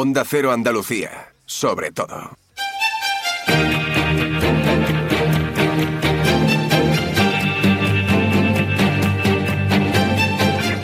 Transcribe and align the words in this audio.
Onda 0.00 0.22
Cero 0.24 0.52
Andalucía, 0.52 1.32
sobre 1.44 1.90
todo. 1.90 2.36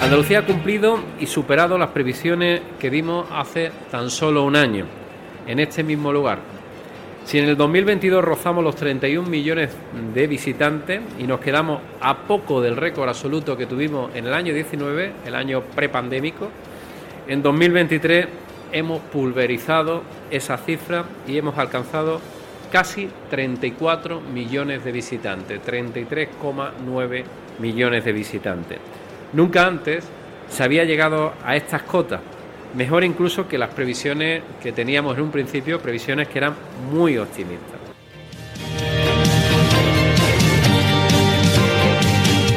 Andalucía 0.01 0.41
ha 0.41 0.45
cumplido 0.45 0.99
y 1.21 1.27
superado 1.27 1.79
las 1.79 1.91
previsiones 1.91 2.61
que 2.81 2.91
dimos 2.91 3.29
hace 3.31 3.71
tan 3.89 4.11
solo 4.11 4.43
un 4.43 4.57
año, 4.57 4.87
en 5.47 5.61
este 5.61 5.85
mismo 5.85 6.13
lugar. 6.13 6.41
Si 7.25 7.39
en 7.39 7.45
el 7.45 7.57
2022 7.57 8.25
rozamos 8.25 8.65
los 8.65 8.75
31 8.75 9.29
millones 9.29 9.71
de 10.13 10.27
visitantes 10.27 11.01
y 11.21 11.29
nos 11.29 11.39
quedamos 11.39 11.81
a 12.01 12.17
poco 12.27 12.61
del 12.61 12.77
récord 12.77 13.09
absoluto 13.09 13.57
que 13.57 13.67
tuvimos 13.67 14.13
en 14.17 14.27
el 14.27 14.35
año 14.35 14.53
19, 14.53 15.13
el 15.25 15.35
año 15.37 15.63
prepandémico, 15.63 16.51
en 17.29 17.43
2023 17.43 18.27
hemos 18.75 19.01
pulverizado 19.01 20.03
esa 20.31 20.59
cifra 20.59 21.05
y 21.27 21.39
hemos 21.39 21.57
alcanzado 21.57 22.21
casi 22.71 23.09
34 23.31 24.21
millones 24.21 24.85
de 24.85 24.93
visitantes, 24.93 25.61
33,9 25.65 27.25
millones 27.61 28.05
de 28.05 28.13
visitantes. 28.13 28.79
Nunca 29.33 29.67
antes 29.67 30.05
se 30.51 30.63
había 30.65 30.85
llegado 30.85 31.33
a 31.45 31.57
estas 31.57 31.85
cotas, 31.85 32.21
mejor 32.75 33.05
incluso 33.05 33.47
que 33.47 33.59
las 33.59 33.71
previsiones 33.71 34.43
que 34.61 34.73
teníamos 34.73 35.17
en 35.17 35.23
un 35.23 35.31
principio, 35.31 35.81
previsiones 35.81 36.29
que 36.29 36.39
eran 36.39 36.55
muy 36.91 37.17
optimistas. 37.17 37.84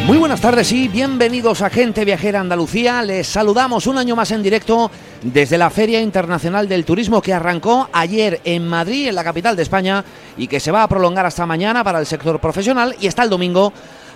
Muy 0.08 0.18
buenas 0.18 0.40
tardes 0.40 0.72
y 0.72 0.88
bienvenidos 0.88 1.62
a 1.62 1.70
Gente 1.70 2.06
Viajera 2.06 2.40
Andalucía. 2.40 3.04
Les 3.04 3.28
saludamos 3.28 3.88
un 3.88 3.98
año 3.98 4.16
más 4.16 4.32
en 4.32 4.42
directo 4.42 4.90
desde 5.22 5.58
la 5.58 5.70
Feria 5.70 6.00
Internacional 6.00 6.70
del 6.70 6.86
Turismo 6.86 7.22
que 7.22 7.34
arrancó 7.34 7.90
ayer 7.92 8.40
en 8.46 8.66
Madrid, 8.66 9.10
en 9.10 9.16
la 9.16 9.26
capital 9.26 9.58
de 9.58 9.64
España, 9.64 10.06
y 10.38 10.48
que 10.48 10.62
se 10.62 10.72
va 10.72 10.84
a 10.84 10.88
prolongar 10.88 11.26
hasta 11.26 11.46
mañana 11.46 11.84
para 11.84 12.00
el 12.00 12.06
sector 12.06 12.40
profesional 12.40 12.96
y 13.02 13.08
hasta 13.08 13.23
el 13.23 13.30
domingo 13.30 13.73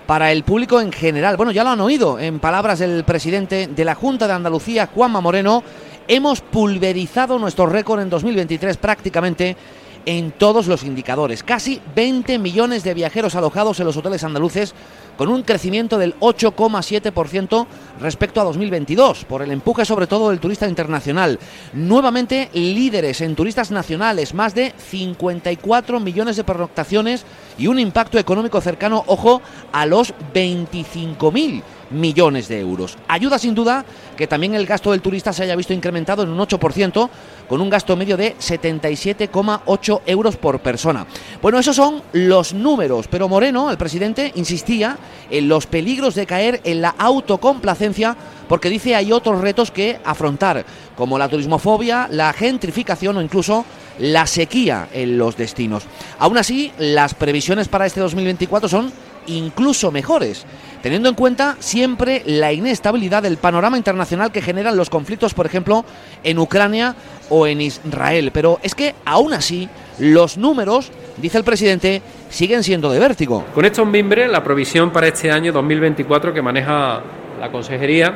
para 0.08 0.32
el 0.32 0.46
público 0.46 0.80
en 0.80 0.94
general. 0.94 1.36
Bueno, 1.36 1.52
ya 1.52 1.66
lo 1.66 1.72
han 1.72 1.82
oído 1.82 2.18
en 2.20 2.40
palabras 2.40 2.80
del 2.80 3.04
presidente 3.04 3.68
de 3.68 3.84
la 3.84 3.94
Junta 3.94 4.28
de 4.28 4.34
Andalucía, 4.34 4.88
Juanma 4.96 5.20
Moreno. 5.20 5.62
Hemos 6.08 6.40
pulverizado 6.40 7.38
nuestro 7.38 7.66
récord 7.66 8.00
en 8.00 8.10
2023 8.10 8.78
prácticamente 8.78 9.58
en 10.06 10.32
todos 10.32 10.68
los 10.68 10.84
indicadores. 10.84 11.44
Casi 11.44 11.82
20 11.96 12.40
millones 12.40 12.86
de 12.86 12.94
viajeros 12.94 13.36
alojados 13.36 13.80
en 13.82 13.88
los 13.88 13.98
hoteles 13.98 14.24
andaluces 14.24 14.74
con 15.18 15.30
un 15.30 15.44
crecimiento 15.44 15.98
del 15.98 16.16
8,7% 16.20 17.66
respecto 18.00 18.42
a 18.42 18.44
2022, 18.44 19.26
por 19.26 19.42
el 19.42 19.52
empuje 19.52 19.86
sobre 19.86 20.08
todo 20.08 20.30
del 20.30 20.40
turista 20.40 20.68
internacional. 20.68 21.40
Nuevamente 21.74 22.50
líderes 22.54 23.22
en 23.22 23.36
turistas 23.36 23.72
nacionales, 23.72 24.34
más 24.34 24.56
de 24.56 24.74
54 24.78 26.00
millones 26.00 26.38
de 26.38 26.44
pernoctaciones 26.44 27.26
y 27.58 27.68
un 27.68 27.80
impacto 27.80 28.18
económico 28.18 28.62
cercano, 28.62 29.04
ojo, 29.08 29.42
a 29.72 29.86
los 29.86 30.14
25.000 30.34 31.62
millones 31.92 32.48
de 32.48 32.60
euros. 32.60 32.98
Ayuda 33.08 33.38
sin 33.40 33.56
duda 33.56 33.86
que 34.16 34.28
también 34.28 34.56
el 34.56 34.66
gasto 34.66 34.92
del 34.92 35.02
turista 35.02 35.34
se 35.34 35.44
haya 35.44 35.56
visto 35.56 35.74
incrementado 35.74 36.24
en 36.24 36.30
un 36.30 36.40
8%, 36.40 37.10
con 37.48 37.62
un 37.62 37.70
gasto 37.70 37.96
medio 37.96 38.18
de 38.18 38.36
77,8 38.38 40.02
euros 40.06 40.38
por 40.38 40.60
persona. 40.60 41.06
Bueno, 41.42 41.60
esos 41.60 41.76
son 41.76 42.02
los 42.14 42.54
números, 42.54 43.08
pero 43.08 43.28
Moreno, 43.28 43.72
el 43.72 43.78
presidente, 43.78 44.32
insistía 44.36 44.98
en 45.30 45.48
los 45.48 45.68
peligros 45.68 46.16
de 46.16 46.26
caer 46.26 46.62
en 46.64 46.82
la 46.82 46.96
autocomplacencia 46.98 48.16
porque 48.48 48.70
dice 48.70 48.96
hay 48.96 49.14
otros 49.14 49.40
retos 49.40 49.72
que 49.72 50.00
afrontar, 50.04 50.66
como 50.98 51.18
la 51.18 51.30
turismofobia, 51.30 52.10
la 52.12 52.34
gentrificación 52.34 53.16
o 53.16 53.22
incluso 53.22 53.66
la 53.98 54.28
sequía 54.28 54.90
en 54.94 55.18
los 55.18 55.38
destinos. 55.38 55.84
Aún 56.20 56.38
así, 56.38 56.72
las 56.78 57.14
previsiones 57.14 57.68
para 57.68 57.86
este 57.86 58.02
2024 58.02 58.68
son 58.68 58.92
incluso 59.28 59.92
mejores, 59.92 60.46
teniendo 60.82 61.10
en 61.10 61.16
cuenta 61.16 61.58
siempre 61.60 62.24
la 62.26 62.54
inestabilidad 62.54 63.24
del 63.24 63.38
panorama 63.38 63.78
internacional 63.78 64.32
que 64.32 64.42
generan 64.42 64.78
los 64.78 64.90
conflictos, 64.90 65.34
por 65.34 65.46
ejemplo, 65.46 65.86
en 66.24 66.40
Ucrania 66.40 66.96
o 67.30 67.48
en 67.48 67.62
Israel. 67.62 68.32
Pero 68.34 68.60
es 68.64 68.76
que 68.76 68.96
aún 69.06 69.34
así 69.34 69.70
los 70.00 70.38
números, 70.38 70.92
dice 71.18 71.38
el 71.38 71.44
presidente, 71.44 72.02
siguen 72.30 72.64
siendo 72.64 72.92
de 72.92 73.00
vértigo. 73.00 73.46
Con 73.54 73.66
estos 73.66 73.88
mimbres, 73.88 74.30
la 74.30 74.44
provisión 74.44 74.92
para 74.92 75.08
este 75.08 75.32
año 75.32 75.52
2024 75.52 76.34
que 76.34 76.42
maneja 76.42 77.02
la 77.40 77.52
consejería, 77.52 78.14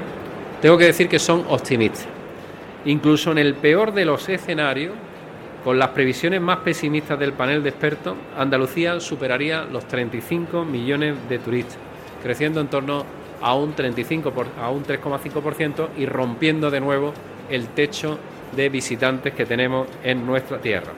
tengo 0.62 0.78
que 0.78 0.86
decir 0.86 1.08
que 1.08 1.20
son 1.20 1.46
optimistas. 1.50 2.08
Incluso 2.86 3.32
en 3.32 3.40
el 3.40 3.56
peor 3.56 3.94
de 3.94 4.06
los 4.06 4.28
escenarios, 4.30 4.94
con 5.66 5.80
las 5.80 5.90
previsiones 5.90 6.40
más 6.42 6.60
pesimistas 6.60 7.18
del 7.18 7.34
panel 7.34 7.64
de 7.64 7.70
expertos, 7.70 8.16
Andalucía 8.38 9.00
superaría 9.00 9.64
los 9.64 9.88
35 9.88 10.64
millones 10.64 11.16
de 11.28 11.40
turistas, 11.40 11.80
creciendo 12.22 12.62
en 12.62 12.68
torno 12.68 13.04
a 13.42 13.56
un 13.56 13.74
35 13.74 14.32
a 14.62 14.70
un 14.70 14.86
3,5% 14.86 15.88
y 15.98 16.06
rompiendo 16.06 16.70
de 16.70 16.80
nuevo 16.80 17.14
el 17.50 17.70
techo 17.70 18.20
de 18.56 18.70
visitantes 18.70 19.34
que 19.34 19.48
tenemos 19.48 19.88
en 20.04 20.24
nuestra 20.24 20.60
tierra. 20.60 20.94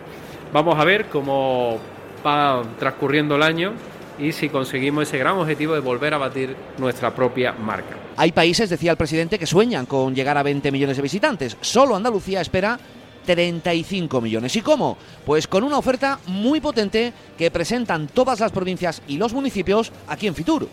Vamos 0.52 0.78
a 0.78 0.84
ver 0.84 1.06
cómo 1.06 1.80
va 2.26 2.62
transcurriendo 2.78 3.38
el 3.38 3.44
año 3.44 3.72
y 4.20 4.34
si 4.34 4.50
conseguimos 4.50 5.04
ese 5.04 5.18
gran 5.18 5.38
objetivo 5.38 5.76
de 5.76 5.80
volver 5.80 6.14
a 6.14 6.18
batir 6.18 6.54
nuestra 6.78 7.16
propia 7.16 7.54
marca. 7.54 7.96
Hay 8.18 8.34
países, 8.34 8.70
decía 8.70 8.92
el 8.92 8.98
presidente, 8.98 9.40
que 9.40 9.46
sueñan 9.46 9.86
con 9.86 10.14
llegar 10.14 10.38
a 10.38 10.44
20 10.44 10.74
millones 10.74 10.98
de 10.98 11.04
visitantes. 11.04 11.56
Solo 11.62 11.96
Andalucía 11.96 12.42
espera 12.42 12.78
35 13.28 14.22
millones. 14.22 14.56
¿Y 14.56 14.62
cómo? 14.62 14.98
Pues 15.26 15.48
con 15.48 15.64
una 15.64 15.78
oferta 15.78 16.20
muy 16.28 16.62
potente 16.62 17.14
que 17.38 17.52
presentan 17.52 18.08
todas 18.08 18.40
las 18.40 18.52
provincias 18.52 19.02
y 19.08 19.18
los 19.18 19.34
municipios 19.34 19.92
aquí 20.08 20.28
en 20.28 20.36
Fitur. 20.36 20.68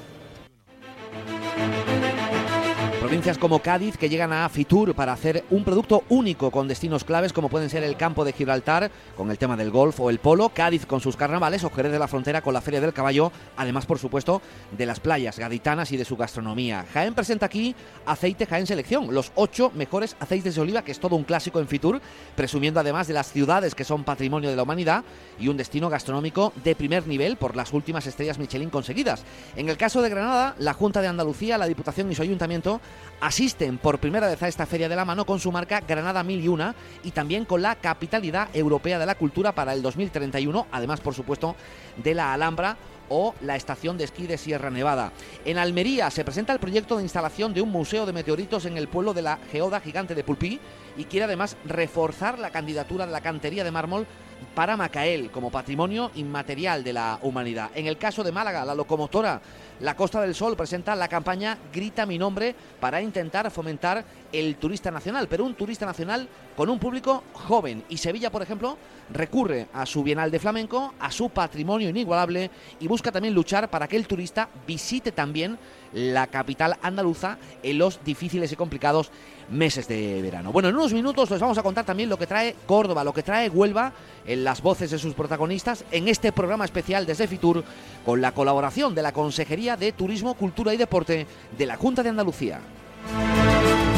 Provincias 3.14 3.38
como 3.38 3.60
Cádiz 3.60 3.96
que 3.96 4.08
llegan 4.08 4.32
a 4.32 4.48
Fitur 4.48 4.92
para 4.92 5.12
hacer 5.12 5.44
un 5.50 5.62
producto 5.62 6.02
único 6.08 6.50
con 6.50 6.66
destinos 6.66 7.04
claves 7.04 7.32
como 7.32 7.48
pueden 7.48 7.70
ser 7.70 7.84
el 7.84 7.96
campo 7.96 8.24
de 8.24 8.32
Gibraltar 8.32 8.90
con 9.16 9.30
el 9.30 9.38
tema 9.38 9.56
del 9.56 9.70
golf 9.70 10.00
o 10.00 10.10
el 10.10 10.18
polo, 10.18 10.48
Cádiz 10.48 10.84
con 10.84 11.00
sus 11.00 11.14
carnavales 11.14 11.62
o 11.62 11.70
Jerez 11.70 11.92
de 11.92 12.00
la 12.00 12.08
Frontera 12.08 12.42
con 12.42 12.52
la 12.52 12.60
Feria 12.60 12.80
del 12.80 12.92
Caballo, 12.92 13.30
además 13.56 13.86
por 13.86 14.00
supuesto 14.00 14.42
de 14.76 14.84
las 14.84 14.98
playas 14.98 15.38
gaditanas 15.38 15.92
y 15.92 15.96
de 15.96 16.04
su 16.04 16.16
gastronomía. 16.16 16.86
Jaén 16.92 17.14
presenta 17.14 17.46
aquí 17.46 17.76
aceite 18.04 18.46
Jaén 18.46 18.66
Selección, 18.66 19.14
los 19.14 19.30
ocho 19.36 19.70
mejores 19.76 20.16
aceites 20.18 20.56
de 20.56 20.62
oliva 20.62 20.82
que 20.82 20.90
es 20.90 20.98
todo 20.98 21.14
un 21.14 21.22
clásico 21.22 21.60
en 21.60 21.68
Fitur, 21.68 22.00
presumiendo 22.34 22.80
además 22.80 23.06
de 23.06 23.14
las 23.14 23.30
ciudades 23.30 23.76
que 23.76 23.84
son 23.84 24.02
patrimonio 24.02 24.50
de 24.50 24.56
la 24.56 24.64
humanidad 24.64 25.04
y 25.38 25.46
un 25.46 25.56
destino 25.56 25.88
gastronómico 25.88 26.52
de 26.64 26.74
primer 26.74 27.06
nivel 27.06 27.36
por 27.36 27.54
las 27.54 27.72
últimas 27.74 28.08
estrellas 28.08 28.40
Michelin 28.40 28.70
conseguidas. 28.70 29.22
En 29.54 29.68
el 29.68 29.76
caso 29.76 30.02
de 30.02 30.08
Granada, 30.08 30.56
la 30.58 30.74
Junta 30.74 31.00
de 31.00 31.06
Andalucía, 31.06 31.58
la 31.58 31.68
Diputación 31.68 32.10
y 32.10 32.16
su 32.16 32.22
Ayuntamiento 32.22 32.80
asisten 33.20 33.78
por 33.78 33.98
primera 33.98 34.28
vez 34.28 34.42
a 34.42 34.48
esta 34.48 34.66
feria 34.66 34.88
de 34.88 34.96
la 34.96 35.04
mano 35.04 35.24
con 35.24 35.40
su 35.40 35.50
marca 35.50 35.80
Granada 35.80 36.22
1001 36.22 36.74
y 37.04 37.10
también 37.12 37.44
con 37.44 37.62
la 37.62 37.76
capitalidad 37.76 38.48
europea 38.54 38.98
de 38.98 39.06
la 39.06 39.14
cultura 39.14 39.52
para 39.52 39.72
el 39.72 39.82
2031, 39.82 40.66
además 40.70 41.00
por 41.00 41.14
supuesto 41.14 41.56
de 41.96 42.14
la 42.14 42.32
Alhambra 42.32 42.76
o 43.08 43.34
la 43.40 43.56
estación 43.56 43.98
de 43.98 44.04
esquí 44.04 44.26
de 44.26 44.38
Sierra 44.38 44.70
Nevada. 44.70 45.12
En 45.44 45.58
Almería 45.58 46.10
se 46.10 46.24
presenta 46.24 46.52
el 46.52 46.58
proyecto 46.58 46.96
de 46.96 47.02
instalación 47.02 47.54
de 47.54 47.62
un 47.62 47.70
museo 47.70 48.06
de 48.06 48.12
meteoritos 48.12 48.64
en 48.66 48.76
el 48.76 48.88
pueblo 48.88 49.14
de 49.14 49.22
la 49.22 49.38
Geoda 49.52 49.80
Gigante 49.80 50.14
de 50.14 50.24
Pulpí 50.24 50.60
y 50.96 51.04
quiere 51.04 51.24
además 51.24 51.56
reforzar 51.64 52.38
la 52.38 52.50
candidatura 52.50 53.06
de 53.06 53.12
la 53.12 53.20
cantería 53.20 53.64
de 53.64 53.70
mármol 53.70 54.06
para 54.54 54.76
Macael 54.76 55.30
como 55.30 55.50
patrimonio 55.50 56.10
inmaterial 56.14 56.84
de 56.84 56.92
la 56.92 57.18
humanidad. 57.22 57.70
En 57.74 57.86
el 57.86 57.98
caso 57.98 58.22
de 58.22 58.32
Málaga, 58.32 58.64
la 58.64 58.74
locomotora 58.74 59.40
La 59.80 59.96
Costa 59.96 60.20
del 60.20 60.34
Sol 60.34 60.56
presenta 60.56 60.94
la 60.94 61.08
campaña 61.08 61.58
Grita 61.72 62.06
mi 62.06 62.18
nombre 62.18 62.54
para 62.80 63.02
intentar 63.02 63.50
fomentar 63.50 64.04
el 64.32 64.56
turista 64.56 64.90
nacional, 64.90 65.28
pero 65.28 65.44
un 65.44 65.54
turista 65.54 65.86
nacional 65.86 66.28
con 66.56 66.68
un 66.68 66.78
público 66.78 67.24
joven. 67.32 67.84
Y 67.88 67.96
Sevilla, 67.96 68.30
por 68.30 68.42
ejemplo, 68.42 68.76
recurre 69.12 69.68
a 69.72 69.86
su 69.86 70.02
Bienal 70.02 70.30
de 70.30 70.38
Flamenco, 70.38 70.94
a 70.98 71.10
su 71.10 71.30
patrimonio 71.30 71.88
inigualable 71.88 72.50
y 72.80 72.86
busca 72.86 73.12
también 73.12 73.34
luchar 73.34 73.68
para 73.70 73.88
que 73.88 73.96
el 73.96 74.06
turista 74.06 74.48
visite 74.66 75.12
también 75.12 75.58
la 75.92 76.26
capital 76.26 76.76
andaluza 76.82 77.38
en 77.62 77.78
los 77.78 78.02
difíciles 78.04 78.50
y 78.52 78.56
complicados 78.56 79.10
meses 79.50 79.88
de 79.88 80.20
verano. 80.22 80.52
Bueno, 80.52 80.68
en 80.68 80.76
unos 80.76 80.92
minutos 80.92 81.30
les 81.30 81.40
vamos 81.40 81.58
a 81.58 81.62
contar 81.62 81.84
también 81.84 82.08
lo 82.08 82.18
que 82.18 82.26
trae 82.26 82.54
Córdoba, 82.66 83.04
lo 83.04 83.12
que 83.12 83.22
trae 83.22 83.48
Huelva 83.48 83.92
en 84.26 84.44
las 84.44 84.62
voces 84.62 84.90
de 84.90 84.98
sus 84.98 85.14
protagonistas 85.14 85.84
en 85.90 86.08
este 86.08 86.32
programa 86.32 86.64
especial 86.64 87.06
desde 87.06 87.26
Fitur 87.26 87.64
con 88.04 88.20
la 88.20 88.32
colaboración 88.32 88.94
de 88.94 89.02
la 89.02 89.12
Consejería 89.12 89.76
de 89.76 89.92
Turismo, 89.92 90.34
Cultura 90.34 90.74
y 90.74 90.76
Deporte 90.76 91.26
de 91.56 91.66
la 91.66 91.76
Junta 91.76 92.02
de 92.02 92.10
Andalucía. 92.10 92.60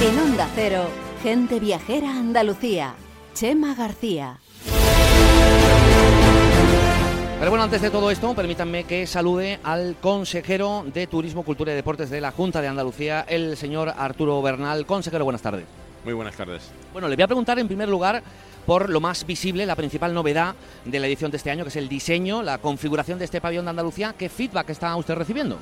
En 0.00 0.18
Onda 0.18 0.48
Cero, 0.54 0.88
gente 1.22 1.60
viajera 1.60 2.10
Andalucía, 2.10 2.94
Chema 3.34 3.74
García. 3.74 4.38
Pero 7.38 7.50
bueno, 7.50 7.64
antes 7.64 7.82
de 7.82 7.90
todo 7.90 8.10
esto, 8.10 8.34
permítanme 8.34 8.84
que 8.84 9.06
salude 9.06 9.60
al 9.62 9.96
consejero 10.00 10.86
de 10.92 11.06
Turismo, 11.06 11.42
Cultura 11.42 11.70
y 11.72 11.74
Deportes 11.74 12.08
de 12.08 12.22
la 12.22 12.32
Junta 12.32 12.62
de 12.62 12.68
Andalucía, 12.68 13.26
el 13.28 13.58
señor 13.58 13.92
Arturo 13.96 14.40
Bernal. 14.40 14.86
Consejero, 14.86 15.24
buenas 15.24 15.42
tardes. 15.42 15.66
Muy 16.02 16.14
buenas 16.14 16.34
tardes. 16.34 16.70
Bueno, 16.94 17.08
le 17.08 17.14
voy 17.14 17.24
a 17.24 17.26
preguntar 17.26 17.58
en 17.58 17.66
primer 17.66 17.90
lugar 17.90 18.22
por 18.64 18.88
lo 18.88 19.00
más 19.00 19.26
visible, 19.26 19.66
la 19.66 19.76
principal 19.76 20.14
novedad 20.14 20.54
de 20.86 20.98
la 20.98 21.06
edición 21.06 21.30
de 21.30 21.36
este 21.36 21.50
año, 21.50 21.62
que 21.62 21.68
es 21.68 21.76
el 21.76 21.90
diseño, 21.90 22.42
la 22.42 22.56
configuración 22.56 23.18
de 23.18 23.26
este 23.26 23.40
pabellón 23.42 23.66
de 23.66 23.70
Andalucía. 23.70 24.14
¿Qué 24.18 24.30
feedback 24.30 24.70
está 24.70 24.96
usted 24.96 25.14
recibiendo? 25.14 25.58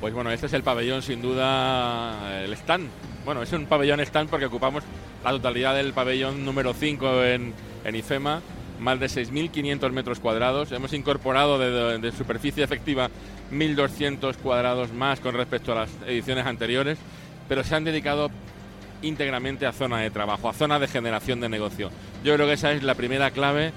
Pues 0.00 0.14
bueno, 0.14 0.30
este 0.30 0.46
es 0.46 0.52
el 0.54 0.62
pabellón 0.62 1.02
sin 1.02 1.20
duda, 1.20 2.42
el 2.42 2.52
stand. 2.54 2.88
Bueno, 3.26 3.42
es 3.42 3.52
un 3.52 3.66
pabellón 3.66 4.00
stand 4.00 4.30
porque 4.30 4.46
ocupamos 4.46 4.82
la 5.22 5.30
totalidad 5.30 5.74
del 5.76 5.92
pabellón 5.92 6.42
número 6.44 6.72
5 6.72 7.22
en, 7.24 7.52
en 7.84 7.94
IFEMA, 7.96 8.40
más 8.82 9.00
de 9.00 9.06
6.500 9.06 9.90
metros 9.92 10.20
cuadrados. 10.20 10.72
Hemos 10.72 10.92
incorporado 10.92 11.58
de, 11.58 12.12
superficie 12.12 12.64
efectiva 12.64 13.08
1.200 13.50 14.36
cuadrados 14.36 14.92
más 14.92 15.20
con 15.20 15.34
respecto 15.34 15.72
a 15.72 15.76
las 15.76 15.90
ediciones 16.06 16.46
anteriores, 16.46 16.98
pero 17.48 17.64
se 17.64 17.74
han 17.74 17.84
dedicado 17.84 18.30
íntegramente 19.02 19.66
a 19.66 19.72
zona 19.72 19.98
de 19.98 20.10
trabajo, 20.10 20.48
a 20.48 20.52
zona 20.52 20.78
de 20.78 20.88
generación 20.88 21.40
de 21.40 21.48
negocio. 21.48 21.90
Yo 22.24 22.34
creo 22.34 22.46
que 22.46 22.54
esa 22.54 22.72
es 22.72 22.82
la 22.82 22.94
primera 22.94 23.30
clave 23.30 23.72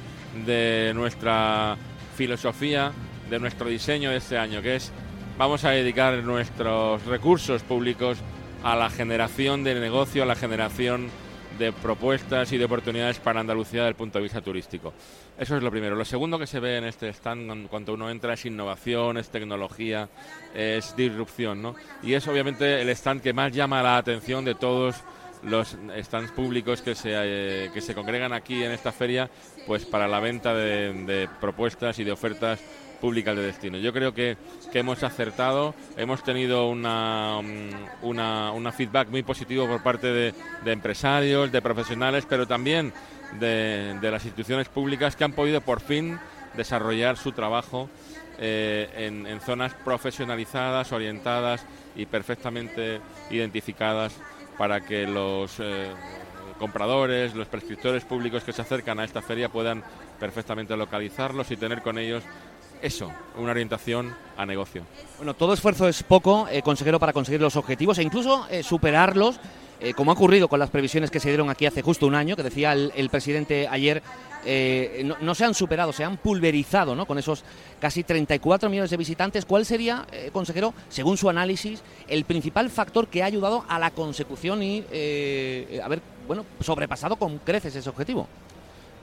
de 0.45 0.91
nuestra 0.93 1.77
filosofía, 2.15 2.91
de 3.29 3.39
nuestro 3.39 3.67
diseño 3.67 4.11
de 4.11 4.17
este 4.17 4.37
año, 4.37 4.61
que 4.61 4.75
es 4.75 4.91
vamos 5.37 5.63
a 5.65 5.71
dedicar 5.71 6.23
nuestros 6.23 7.05
recursos 7.05 7.63
públicos 7.63 8.17
a 8.63 8.75
la 8.75 8.89
generación 8.89 9.63
de 9.63 9.75
negocio, 9.79 10.23
a 10.23 10.25
la 10.25 10.35
generación 10.35 11.09
de 11.57 11.71
propuestas 11.71 12.51
y 12.51 12.57
de 12.57 12.65
oportunidades 12.65 13.19
para 13.19 13.39
Andalucía 13.39 13.81
desde 13.81 13.89
el 13.89 13.95
punto 13.95 14.19
de 14.19 14.23
vista 14.23 14.41
turístico. 14.41 14.93
Eso 15.37 15.57
es 15.57 15.63
lo 15.63 15.71
primero. 15.71 15.95
Lo 15.95 16.05
segundo 16.05 16.39
que 16.39 16.47
se 16.47 16.59
ve 16.59 16.77
en 16.77 16.85
este 16.85 17.09
stand 17.09 17.67
cuando 17.67 17.93
uno 17.93 18.09
entra 18.09 18.33
es 18.33 18.45
innovación, 18.45 19.17
es 19.17 19.29
tecnología, 19.29 20.09
es 20.53 20.95
disrupción, 20.95 21.61
¿no? 21.61 21.75
Y 22.03 22.13
es 22.13 22.27
obviamente 22.27 22.81
el 22.81 22.89
stand 22.89 23.21
que 23.21 23.33
más 23.33 23.51
llama 23.51 23.81
la 23.81 23.97
atención 23.97 24.45
de 24.45 24.55
todos 24.55 24.95
los 25.43 25.77
stands 26.01 26.31
públicos 26.31 26.81
que 26.81 26.95
se, 26.95 27.11
eh, 27.13 27.69
que 27.73 27.81
se 27.81 27.93
congregan 27.93 28.33
aquí 28.33 28.63
en 28.63 28.71
esta 28.71 28.91
feria 28.91 29.29
pues 29.67 29.85
para 29.85 30.07
la 30.07 30.19
venta 30.19 30.53
de, 30.55 30.91
de 31.05 31.29
propuestas 31.39 31.99
y 31.99 32.03
de 32.03 32.11
ofertas 32.11 32.59
públicas 32.95 33.35
de 33.35 33.43
destino. 33.43 33.77
Yo 33.77 33.93
creo 33.93 34.13
que, 34.13 34.37
que 34.71 34.79
hemos 34.79 35.03
acertado, 35.03 35.75
hemos 35.97 36.23
tenido 36.23 36.69
una, 36.69 37.39
una, 38.01 38.51
una 38.51 38.71
feedback 38.71 39.09
muy 39.09 39.23
positivo 39.23 39.67
por 39.67 39.83
parte 39.83 40.07
de, 40.07 40.33
empresarios, 40.65 41.51
de 41.51 41.61
profesionales, 41.61 42.25
pero 42.27 42.47
también 42.47 42.93
de, 43.39 43.97
de, 44.01 44.11
las 44.11 44.23
instituciones 44.25 44.69
públicas 44.69 45.15
que 45.15 45.23
han 45.23 45.33
podido 45.33 45.61
por 45.61 45.81
fin 45.81 46.19
desarrollar 46.55 47.17
su 47.17 47.31
trabajo 47.31 47.89
eh, 48.37 48.89
en, 48.95 49.27
en 49.27 49.39
zonas 49.39 49.73
profesionalizadas, 49.73 50.91
orientadas 50.91 51.65
y 51.95 52.05
perfectamente 52.05 52.99
identificadas 53.29 54.13
para 54.57 54.81
que 54.81 55.05
los 55.07 55.59
eh, 55.59 55.91
compradores, 56.59 57.35
los 57.35 57.47
prescriptores 57.47 58.03
públicos 58.05 58.43
que 58.43 58.53
se 58.53 58.61
acercan 58.61 58.99
a 58.99 59.03
esta 59.03 59.21
feria 59.21 59.49
puedan 59.49 59.83
perfectamente 60.19 60.75
localizarlos 60.77 61.51
y 61.51 61.57
tener 61.57 61.81
con 61.81 61.97
ellos 61.97 62.23
eso, 62.81 63.11
una 63.37 63.51
orientación 63.51 64.15
a 64.37 64.45
negocio. 64.45 64.83
Bueno, 65.17 65.33
todo 65.33 65.53
esfuerzo 65.53 65.87
es 65.87 66.03
poco, 66.03 66.47
eh, 66.49 66.61
consejero, 66.61 66.99
para 66.99 67.13
conseguir 67.13 67.41
los 67.41 67.55
objetivos 67.55 67.97
e 67.97 68.03
incluso 68.03 68.47
eh, 68.49 68.63
superarlos, 68.63 69.39
eh, 69.79 69.93
como 69.93 70.11
ha 70.11 70.13
ocurrido 70.13 70.47
con 70.47 70.59
las 70.59 70.69
previsiones 70.69 71.11
que 71.11 71.19
se 71.19 71.29
dieron 71.29 71.49
aquí 71.49 71.65
hace 71.65 71.81
justo 71.81 72.07
un 72.07 72.15
año, 72.15 72.35
que 72.35 72.43
decía 72.43 72.73
el, 72.73 72.91
el 72.95 73.09
presidente 73.09 73.67
ayer, 73.67 74.01
no, 75.03 75.17
no, 75.21 75.33
se 75.33 75.43
han 75.43 75.55
superado, 75.55 75.91
se 75.91 76.03
han 76.03 76.17
pulverizado 76.17 76.95
¿no? 76.95 77.07
con 77.07 77.17
esos 77.17 77.43
casi 77.79 78.03
34 78.03 78.69
millones 78.69 78.91
de 78.91 78.97
visitantes. 78.97 79.43
¿Cuál 79.43 79.65
sería, 79.65 80.05
consejero, 80.31 80.75
según 80.87 81.17
su 81.17 81.27
análisis, 81.29 81.81
el 82.07 82.25
principal 82.25 82.69
factor 82.69 83.07
que 83.07 83.23
ha 83.23 83.25
ayudado 83.25 83.65
a 83.67 83.79
la 83.79 83.89
consecución 83.89 84.61
y 84.61 84.83
haber 85.83 85.99
bueno, 86.27 86.45
sobrepasado 86.61 87.15
con 87.15 87.39
creces 87.39 87.75
ese 87.75 87.89
objetivo? 87.89 88.27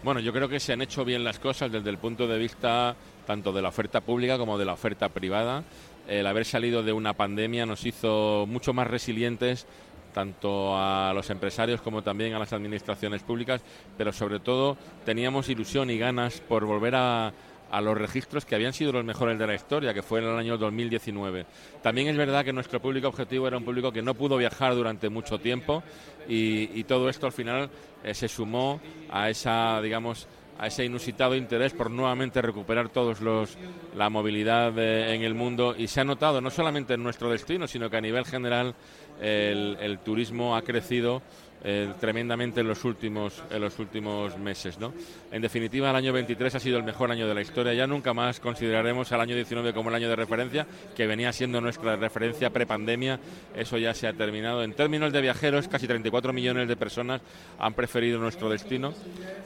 Bueno, 0.03 0.19
yo 0.19 0.33
creo 0.33 0.49
que 0.49 0.59
se 0.59 0.73
han 0.73 0.83
hecho 0.83 1.05
bien 1.05 1.23
las 1.23 1.39
cosas 1.39 1.71
desde 1.71 1.91
el 1.91 1.99
punto 1.99 2.27
de 2.27 2.37
vista 2.37 2.97
tanto 3.27 3.53
de 3.53 3.63
la 3.63 3.69
oferta 3.69 4.01
pública 4.01 4.39
como 4.39 4.59
de 4.59 4.65
la 4.65 4.73
oferta 4.73 5.09
privada. 5.09 5.65
El 6.09 6.27
haber 6.27 6.45
salido 6.45 6.83
de 6.83 6.93
una 6.93 7.13
pandemia 7.15 7.67
nos 7.67 7.87
hizo 7.87 8.45
mucho 8.49 8.73
más 8.73 8.87
resilientes 8.87 9.67
tanto 10.13 10.77
a 10.77 11.13
los 11.15 11.31
empresarios 11.31 11.81
como 11.81 12.03
también 12.03 12.35
a 12.35 12.39
las 12.39 12.53
administraciones 12.53 13.23
públicas, 13.23 13.63
pero 13.97 14.13
sobre 14.13 14.41
todo 14.41 14.77
teníamos 15.05 15.49
ilusión 15.49 15.91
y 15.91 15.99
ganas 15.99 16.41
por 16.41 16.67
volver 16.67 16.95
a, 16.97 17.33
a 17.73 17.81
los 17.81 17.97
registros 17.97 18.45
que 18.45 18.55
habían 18.55 18.75
sido 18.75 18.93
los 18.93 19.05
mejores 19.05 19.39
de 19.39 19.47
la 19.47 19.55
historia, 19.55 19.95
que 19.95 20.03
fue 20.03 20.21
en 20.21 20.27
el 20.27 20.37
año 20.37 20.59
2019. 20.59 21.47
También 21.83 22.09
es 22.09 22.17
verdad 22.19 22.45
que 22.45 22.53
nuestro 22.53 22.81
público 22.81 23.09
objetivo 23.09 23.49
era 23.49 23.57
un 23.57 23.65
público 23.65 23.91
que 23.91 24.03
no 24.03 24.15
pudo 24.15 24.37
viajar 24.37 24.75
durante 24.75 25.09
mucho 25.09 25.39
tiempo 25.39 25.83
y, 26.29 26.79
y 26.79 26.85
todo 26.85 27.09
esto 27.09 27.25
al 27.25 27.33
final 27.33 27.71
eh, 28.05 28.13
se 28.13 28.29
sumó 28.29 28.79
a 29.11 29.31
esa, 29.31 29.81
digamos, 29.81 30.29
a 30.59 30.67
ese 30.67 30.85
inusitado 30.85 31.35
interés 31.35 31.73
por 31.73 31.91
nuevamente 31.91 32.41
recuperar 32.43 32.89
todos 32.89 33.21
los 33.21 33.57
la 33.97 34.11
movilidad 34.11 34.73
de, 34.73 35.15
en 35.15 35.23
el 35.23 35.35
mundo. 35.35 35.75
Y 35.77 35.89
se 35.89 36.01
ha 36.01 36.05
notado 36.05 36.41
no 36.41 36.51
solamente 36.51 36.95
en 36.95 37.03
nuestro 37.03 37.31
destino, 37.31 37.67
sino 37.67 37.91
que 37.91 37.97
a 37.97 38.01
nivel 38.01 38.25
general 38.25 38.75
el, 39.21 39.77
el 39.81 39.99
turismo 39.99 40.57
ha 40.57 40.63
crecido 40.63 41.23
eh, 41.65 41.93
tremendamente 42.01 42.61
en 42.61 42.69
los 42.69 42.85
últimos 42.85 43.43
en 43.51 43.61
los 43.61 43.79
últimos 43.79 44.37
meses, 44.39 44.79
¿no? 44.79 44.93
En 45.31 45.43
definitiva, 45.43 45.91
el 45.91 45.97
año 45.97 46.13
23 46.13 46.55
ha 46.55 46.61
sido 46.61 46.79
el 46.79 46.85
mejor 46.85 47.11
año 47.11 47.29
de 47.29 47.35
la 47.35 47.41
historia. 47.41 47.73
Ya 47.73 47.87
nunca 47.87 48.13
más 48.13 48.41
consideraremos 48.41 49.13
al 49.13 49.21
año 49.21 49.35
19 49.35 49.73
como 49.73 49.89
el 49.91 49.95
año 49.95 50.09
de 50.09 50.17
referencia, 50.17 50.67
que 50.97 51.07
venía 51.07 51.33
siendo 51.33 51.61
nuestra 51.61 51.97
referencia 51.97 52.51
prepandemia. 52.51 53.21
Eso 53.55 53.79
ya 53.79 53.95
se 53.95 54.09
ha 54.09 54.13
terminado. 54.13 54.63
En 54.63 54.75
términos 54.75 55.13
de 55.13 55.21
viajeros, 55.21 55.69
casi 55.69 55.87
34 55.87 56.33
millones 56.33 56.69
de 56.69 56.77
personas 56.77 57.21
han 57.59 57.75
preferido 57.75 58.19
nuestro 58.19 58.49
destino. 58.49 58.93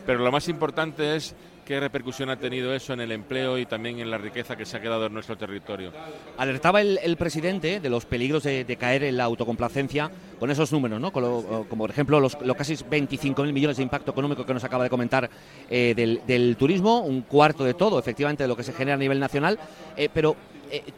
Pero 0.07 0.21
lo 0.21 0.33
más 0.33 0.49
importante 0.49 1.17
es 1.17 1.35
qué 1.67 1.81
repercusión 1.81 2.31
ha 2.31 2.37
tenido 2.37 2.73
eso 2.73 2.93
en 2.93 3.01
el 3.01 3.13
empleo 3.13 3.59
y 3.59 3.67
también 3.67 3.99
en 3.99 4.11
la 4.11 4.17
riqueza 4.17 4.57
que 4.57 4.65
se 4.65 4.77
ha 4.77 4.81
quedado 4.81 5.07
en 5.07 5.13
nuestro 5.13 5.37
territorio. 5.37 5.93
Alertaba 6.39 6.81
el, 6.81 7.17
presidente 7.17 7.81
de 7.81 7.91
los 7.91 8.07
peligros 8.07 8.45
de, 8.45 8.77
caer 8.79 9.03
en 9.03 9.17
la 9.17 9.25
autocomplacencia 9.25 10.11
con 10.39 10.51
esos 10.51 10.73
números, 10.73 11.01
¿no? 11.01 11.13
Como 11.13 11.67
por 11.77 11.91
ejemplo 11.91 12.21
los, 12.21 12.41
los 12.41 12.57
casi 12.57 12.77
25.000 12.77 13.53
millones 13.53 13.77
de 13.79 13.83
impacto 13.83 14.13
económico 14.13 14.47
que 14.47 14.55
nos 14.55 14.65
acaba 14.65 14.85
de 14.85 14.91
comentar 14.91 15.29
eh, 15.69 16.21
del, 16.27 16.57
turismo, 16.57 17.01
un 17.01 17.23
cuarto 17.23 17.65
de 17.65 17.75
todo, 17.75 17.99
efectivamente, 17.99 18.45
de 18.45 18.49
lo 18.49 18.57
que 18.57 18.63
se 18.63 18.73
genera 18.73 18.95
a 18.95 18.99
nivel 18.99 19.19
nacional, 19.19 19.59
eh, 19.97 20.09
pero 20.13 20.37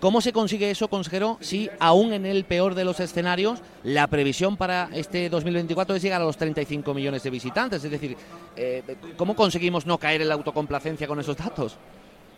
¿Cómo 0.00 0.20
se 0.20 0.32
consigue 0.32 0.70
eso, 0.70 0.88
consejero, 0.88 1.38
si 1.40 1.68
aún 1.78 2.12
en 2.12 2.26
el 2.26 2.44
peor 2.44 2.74
de 2.74 2.84
los 2.84 3.00
escenarios 3.00 3.60
la 3.84 4.06
previsión 4.06 4.56
para 4.56 4.88
este 4.92 5.28
2024 5.28 5.96
es 5.96 6.02
llegar 6.02 6.20
a 6.20 6.24
los 6.24 6.36
35 6.36 6.94
millones 6.94 7.22
de 7.22 7.30
visitantes? 7.30 7.84
Es 7.84 7.90
decir, 7.90 8.16
eh, 8.56 8.82
¿cómo 9.16 9.34
conseguimos 9.36 9.86
no 9.86 9.98
caer 9.98 10.22
en 10.22 10.28
la 10.28 10.34
autocomplacencia 10.34 11.06
con 11.06 11.20
esos 11.20 11.36
datos? 11.36 11.76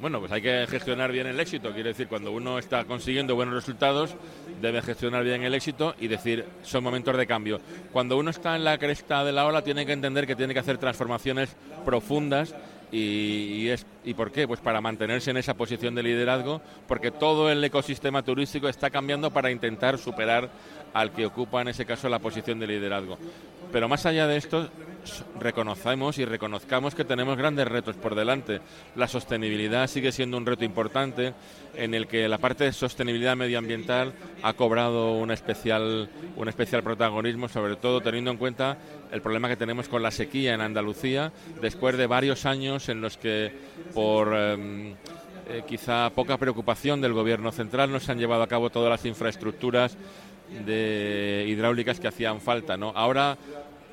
Bueno, 0.00 0.18
pues 0.18 0.32
hay 0.32 0.40
que 0.40 0.66
gestionar 0.66 1.12
bien 1.12 1.26
el 1.26 1.38
éxito. 1.38 1.74
Quiere 1.74 1.90
decir, 1.90 2.08
cuando 2.08 2.32
uno 2.32 2.58
está 2.58 2.86
consiguiendo 2.86 3.34
buenos 3.34 3.54
resultados, 3.54 4.14
debe 4.62 4.80
gestionar 4.80 5.22
bien 5.22 5.42
el 5.42 5.52
éxito 5.52 5.94
y 6.00 6.08
decir, 6.08 6.46
son 6.62 6.82
momentos 6.82 7.14
de 7.18 7.26
cambio. 7.26 7.60
Cuando 7.92 8.16
uno 8.16 8.30
está 8.30 8.56
en 8.56 8.64
la 8.64 8.78
cresta 8.78 9.24
de 9.24 9.32
la 9.32 9.44
ola, 9.44 9.60
tiene 9.60 9.84
que 9.84 9.92
entender 9.92 10.26
que 10.26 10.36
tiene 10.36 10.54
que 10.54 10.60
hacer 10.60 10.78
transformaciones 10.78 11.54
profundas 11.84 12.54
y, 12.92 12.98
y, 12.98 13.68
es, 13.68 13.86
¿Y 14.04 14.14
por 14.14 14.32
qué? 14.32 14.46
Pues 14.48 14.60
para 14.60 14.80
mantenerse 14.80 15.30
en 15.30 15.36
esa 15.36 15.54
posición 15.54 15.94
de 15.94 16.02
liderazgo, 16.02 16.60
porque 16.88 17.10
todo 17.10 17.50
el 17.50 17.62
ecosistema 17.62 18.22
turístico 18.22 18.68
está 18.68 18.90
cambiando 18.90 19.30
para 19.30 19.50
intentar 19.50 19.98
superar 19.98 20.50
al 20.92 21.12
que 21.12 21.26
ocupa 21.26 21.60
en 21.60 21.68
ese 21.68 21.86
caso 21.86 22.08
la 22.08 22.18
posición 22.18 22.58
de 22.58 22.66
liderazgo. 22.66 23.18
Pero 23.72 23.88
más 23.88 24.06
allá 24.06 24.26
de 24.26 24.36
esto, 24.36 24.68
reconocemos 25.38 26.18
y 26.18 26.24
reconozcamos 26.24 26.94
que 26.94 27.04
tenemos 27.04 27.36
grandes 27.36 27.66
retos 27.68 27.96
por 27.96 28.14
delante. 28.14 28.60
La 28.96 29.08
sostenibilidad 29.08 29.86
sigue 29.86 30.12
siendo 30.12 30.36
un 30.36 30.46
reto 30.46 30.64
importante 30.64 31.34
en 31.74 31.94
el 31.94 32.06
que 32.06 32.28
la 32.28 32.38
parte 32.38 32.64
de 32.64 32.72
sostenibilidad 32.72 33.36
medioambiental 33.36 34.12
ha 34.42 34.52
cobrado 34.52 35.12
un 35.12 35.30
especial, 35.30 36.10
un 36.36 36.48
especial 36.48 36.82
protagonismo, 36.82 37.48
sobre 37.48 37.76
todo 37.76 38.00
teniendo 38.00 38.30
en 38.30 38.36
cuenta 38.36 38.78
el 39.10 39.22
problema 39.22 39.48
que 39.48 39.56
tenemos 39.56 39.88
con 39.88 40.02
la 40.02 40.10
sequía 40.10 40.54
en 40.54 40.60
Andalucía, 40.60 41.32
después 41.60 41.96
de 41.96 42.06
varios 42.06 42.46
años 42.46 42.88
en 42.88 43.00
los 43.00 43.16
que 43.16 43.52
por 43.94 44.32
eh, 44.34 44.94
eh, 45.48 45.62
quizá 45.66 46.10
poca 46.10 46.36
preocupación 46.36 47.00
del 47.00 47.12
gobierno 47.12 47.50
central 47.50 47.90
no 47.90 47.98
se 47.98 48.12
han 48.12 48.18
llevado 48.18 48.42
a 48.42 48.46
cabo 48.46 48.70
todas 48.70 48.90
las 48.90 49.04
infraestructuras 49.04 49.96
hidráulicas 50.66 52.00
que 52.00 52.08
hacían 52.08 52.40
falta. 52.40 52.76
¿no? 52.76 52.92
Ahora 52.94 53.38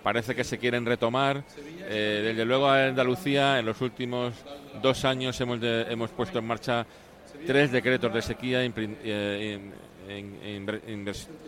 parece 0.07 0.33
que 0.33 0.45
se 0.45 0.57
quieren 0.57 0.85
retomar. 0.85 1.43
Eh, 1.81 2.21
desde 2.27 2.45
luego 2.45 2.67
a 2.67 2.85
Andalucía 2.85 3.59
en 3.59 3.65
los 3.65 3.81
últimos 3.81 4.33
dos 4.81 5.03
años 5.03 5.41
hemos, 5.41 5.59
hemos 5.61 6.11
puesto 6.11 6.39
en 6.39 6.47
marcha 6.47 6.85
tres 7.45 7.73
decretos 7.73 8.13
de 8.13 8.21
sequía 8.21 8.61
eh, 8.63 9.59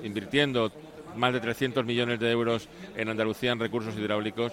invirtiendo 0.03 0.73
más 1.15 1.31
de 1.31 1.39
300 1.39 1.85
millones 1.85 2.19
de 2.19 2.29
euros 2.31 2.67
en 2.97 3.07
Andalucía 3.07 3.53
en 3.53 3.61
recursos 3.61 3.95
hidráulicos 3.97 4.51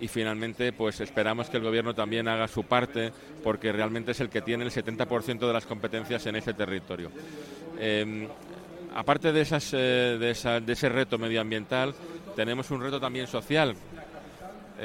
y 0.00 0.08
finalmente 0.08 0.72
pues 0.72 0.98
esperamos 0.98 1.48
que 1.48 1.58
el 1.58 1.62
gobierno 1.62 1.94
también 1.94 2.26
haga 2.26 2.48
su 2.48 2.64
parte 2.64 3.12
porque 3.44 3.70
realmente 3.70 4.10
es 4.10 4.20
el 4.20 4.30
que 4.30 4.42
tiene 4.42 4.64
el 4.64 4.72
70% 4.72 5.46
de 5.46 5.52
las 5.52 5.64
competencias 5.64 6.26
en 6.26 6.34
ese 6.34 6.54
territorio. 6.54 7.12
Eh, 7.78 8.26
aparte 8.96 9.32
de, 9.32 9.40
esas, 9.42 9.70
de, 9.70 10.30
esa, 10.30 10.58
de, 10.58 10.72
ese 10.72 10.88
reto 10.88 11.18
medioambiental, 11.18 11.94
tenemos 12.34 12.70
un 12.70 12.80
reto 12.80 13.00
también 13.00 13.26
social. 13.26 13.74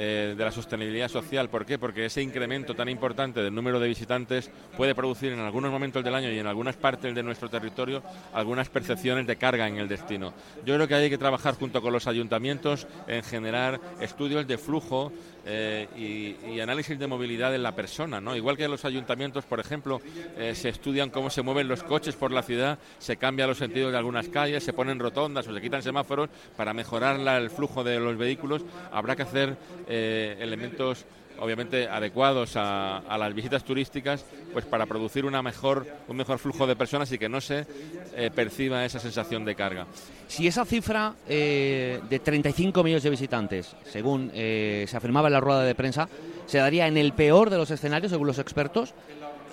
Eh, 0.02 0.34
de 0.38 0.46
la 0.46 0.52
sostenibilidad 0.52 1.10
social. 1.10 1.50
¿Por 1.50 1.66
qué? 1.66 1.78
Porque 1.78 2.06
ese 2.06 2.22
incremento 2.22 2.74
tan 2.74 2.88
importante 2.88 3.44
del 3.44 3.54
número 3.54 3.82
de 3.82 3.90
visitantes 3.90 4.50
puede 4.78 4.96
producir 4.96 5.34
en 5.34 5.40
algunos 5.40 5.72
momentos 5.72 6.06
del 6.06 6.16
año 6.16 6.32
y 6.32 6.40
en 6.40 6.48
algunas 6.48 6.78
partes 6.78 7.14
de 7.14 7.22
nuestro 7.22 7.50
territorio 7.50 8.02
algunas 8.34 8.70
percepciones 8.70 9.28
de 9.28 9.36
carga 9.36 9.68
en 9.68 9.76
el 9.76 9.90
destino. 9.90 10.34
Yo 10.66 10.76
creo 10.76 10.88
que 10.88 10.96
hay 10.96 11.10
que 11.10 11.18
trabajar 11.18 11.56
junto 11.56 11.82
con 11.82 11.92
los 11.92 12.08
ayuntamientos 12.08 12.88
en 13.08 13.24
generar 13.24 13.82
estudios 14.00 14.48
de 14.48 14.58
flujo 14.58 15.12
eh, 15.46 16.36
y, 16.46 16.60
análisis 16.60 17.00
de 17.00 17.08
movilidad 17.08 17.56
en 17.56 17.64
la 17.64 17.74
persona. 17.74 18.22
¿no? 18.22 18.36
Igual 18.36 18.58
que 18.58 18.66
en 18.66 18.72
los 18.72 18.86
ayuntamientos, 18.86 19.46
por 19.46 19.60
ejemplo, 19.60 20.02
eh, 20.38 20.54
se 20.54 20.70
estudian 20.70 21.10
cómo 21.10 21.30
se 21.30 21.42
mueven 21.42 21.68
los 21.68 21.84
coches 21.84 22.16
por 22.16 22.32
la 22.32 22.44
ciudad, 22.44 22.78
se 23.00 23.18
cambian 23.18 23.48
los 23.48 23.58
sentidos 23.58 23.92
de 23.92 23.98
algunas 23.98 24.28
calles, 24.28 24.64
se 24.64 24.74
ponen 24.74 25.00
rotondas 25.00 25.48
o 25.48 25.54
se 25.54 25.62
quitan 25.62 25.82
semáforos 25.82 26.30
para 26.56 26.74
mejorar 26.74 27.20
el 27.20 27.50
flujo 27.50 27.84
de 27.84 28.00
los 28.00 28.18
vehículos, 28.18 28.64
habrá 28.92 29.16
que 29.16 29.24
hacer 29.24 29.58
eh, 29.90 30.38
elementos 30.40 31.06
obviamente 31.40 31.88
adecuados 31.88 32.54
a, 32.56 33.18
las 33.18 33.34
visitas 33.34 33.64
turísticas, 33.64 34.26
pues 34.52 34.66
para 34.66 34.86
producir 34.86 35.24
una 35.24 35.42
mejor, 35.42 35.88
un 36.10 36.18
mejor 36.18 36.38
flujo 36.38 36.68
de 36.68 36.76
personas 36.76 37.10
y 37.14 37.18
que 37.18 37.30
no 37.30 37.40
se 37.40 37.66
eh, 38.14 38.30
perciba 38.30 38.84
esa 38.84 39.00
sensación 39.00 39.46
de 39.46 39.56
carga. 39.56 39.88
Si 40.28 40.48
esa 40.48 40.66
cifra 40.66 41.16
eh, 41.30 42.02
de 42.10 42.20
35 42.20 42.84
millones 42.84 43.04
de 43.04 43.10
visitantes, 43.10 43.74
según 43.86 44.32
se 44.34 44.92
afirmaba 44.94 45.30
en 45.30 45.34
la 45.34 45.40
rueda 45.40 45.64
de 45.64 45.76
prensa, 45.76 46.10
se 46.46 46.58
daría 46.58 46.88
en 46.88 46.98
el 46.98 47.14
peor 47.14 47.50
de 47.50 47.58
los 47.58 47.72
escenarios, 47.72 48.12
según 48.12 48.28
los 48.28 48.40
expertos, 48.40 48.94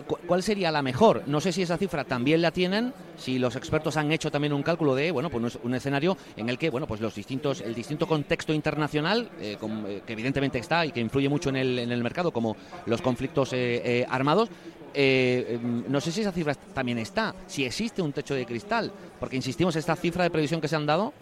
¿Cuál 0.06 0.42
sería 0.42 0.70
la 0.70 0.82
mejor? 0.82 1.24
No 1.26 1.40
sé 1.40 1.52
si 1.52 1.62
esa 1.62 1.76
cifra 1.76 2.04
también 2.04 2.40
la 2.40 2.52
tienen, 2.52 2.92
si 3.16 3.38
los 3.38 3.56
expertos 3.56 3.96
han 3.96 4.12
hecho 4.12 4.30
también 4.30 4.52
un 4.52 4.62
cálculo 4.62 4.94
de, 4.94 5.10
bueno, 5.10 5.30
pues 5.30 5.58
un 5.62 5.74
escenario 5.74 6.16
en 6.36 6.48
el 6.48 6.58
que, 6.58 6.70
bueno, 6.70 6.86
pues 6.86 7.00
los 7.00 7.14
distintos, 7.14 7.60
el 7.60 7.74
distinto 7.74 8.06
contexto 8.06 8.52
internacional, 8.52 9.28
eh, 9.40 9.56
eh, 9.60 10.02
que 10.06 10.12
evidentemente 10.12 10.58
está 10.58 10.86
y 10.86 10.92
que 10.92 11.00
influye 11.00 11.28
mucho 11.28 11.48
en 11.48 11.56
el, 11.56 11.78
en 11.78 11.90
el 11.90 12.02
mercado, 12.02 12.30
como 12.30 12.56
los 12.86 13.02
conflictos 13.02 13.50
eh, 13.52 14.06
armados, 14.08 14.48
em, 14.94 15.84
no 15.88 16.00
sé 16.00 16.12
si 16.12 16.20
esa 16.20 16.32
cifra 16.32 16.54
también 16.54 16.98
está, 16.98 17.34
si 17.46 17.64
existe 17.64 18.00
un 18.00 18.12
techo 18.12 18.34
de 18.34 18.46
cristal, 18.46 18.92
porque 19.18 19.36
insistimos, 19.36 19.74
esta 19.76 19.96
cifra 19.96 20.22
de 20.22 20.30
previsión 20.30 20.60
que 20.60 20.68
se 20.68 20.76
han 20.76 20.86
dado 20.86 21.12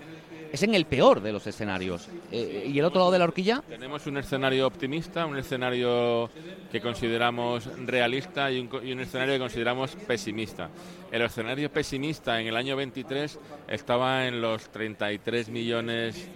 es 0.55 0.63
en 0.63 0.73
el 0.73 0.87
peor 0.87 1.21
de 1.21 1.33
los 1.33 1.45
escenarios. 1.49 2.09
Eh, 2.31 2.71
¿Y 2.73 2.79
el 2.79 2.85
otro 2.85 3.01
lado 3.01 3.11
de 3.11 3.19
la 3.19 3.25
horquilla? 3.25 3.61
Tenemos 3.69 4.07
un 4.07 4.19
escenario 4.19 4.69
optimista, 4.69 5.27
un 5.27 5.37
escenario 5.37 6.31
que 6.71 6.81
consideramos 6.81 7.69
realista 7.85 8.53
y 8.53 8.61
un, 8.61 9.01
escenario 9.01 9.35
que 9.35 9.41
consideramos 9.41 9.97
pesimista. 10.07 10.71
El 11.11 11.23
escenario 11.23 11.73
pesimista 11.73 12.41
en 12.41 12.47
el 12.47 12.57
año 12.57 12.77
23 12.77 13.37
estaba 13.67 14.29
en 14.29 14.41
los 14.41 14.71
33 14.71 15.49
millones 15.49 16.29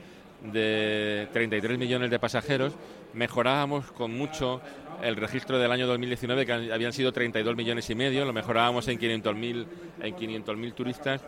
de 0.52 1.28
33 1.32 1.78
millones 1.78 2.10
de 2.10 2.18
pasajeros, 2.18 2.72
mejorábamos 3.14 3.92
con 3.92 4.18
mucho 4.18 4.60
el 5.02 5.16
registro 5.16 5.58
del 5.58 5.70
año 5.70 5.86
2019 5.86 6.46
que 6.46 6.52
habían 6.52 6.92
sido 6.92 7.12
32 7.12 7.56
millones 7.56 7.88
y 7.90 7.94
medio, 7.94 8.24
lo 8.24 8.32
mejorábamos 8.32 8.88
en 8.88 8.98
500.000 8.98 9.66
en 10.00 10.16
500.000 10.16 10.74
turistas. 10.74 11.20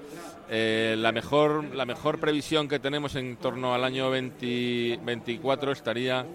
Eh, 0.48 0.96
la 0.98 1.12
mejor 1.12 1.74
la 1.74 1.86
mejor 1.86 2.18
previsión 2.18 2.68
que 2.68 2.78
tenemos 2.78 3.14
en 3.16 3.36
torno 3.36 3.74
al 3.74 3.84
año 3.84 4.04
2024 4.10 5.72
estaría 5.72 6.26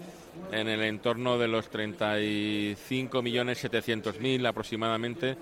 en 0.52 0.68
el 0.68 0.82
entorno 0.82 1.38
de 1.38 1.48
los 1.48 1.68
35 1.68 3.22
millones 3.22 3.58
700 3.58 4.20
mil 4.20 4.44
aproximadamente. 4.46 5.36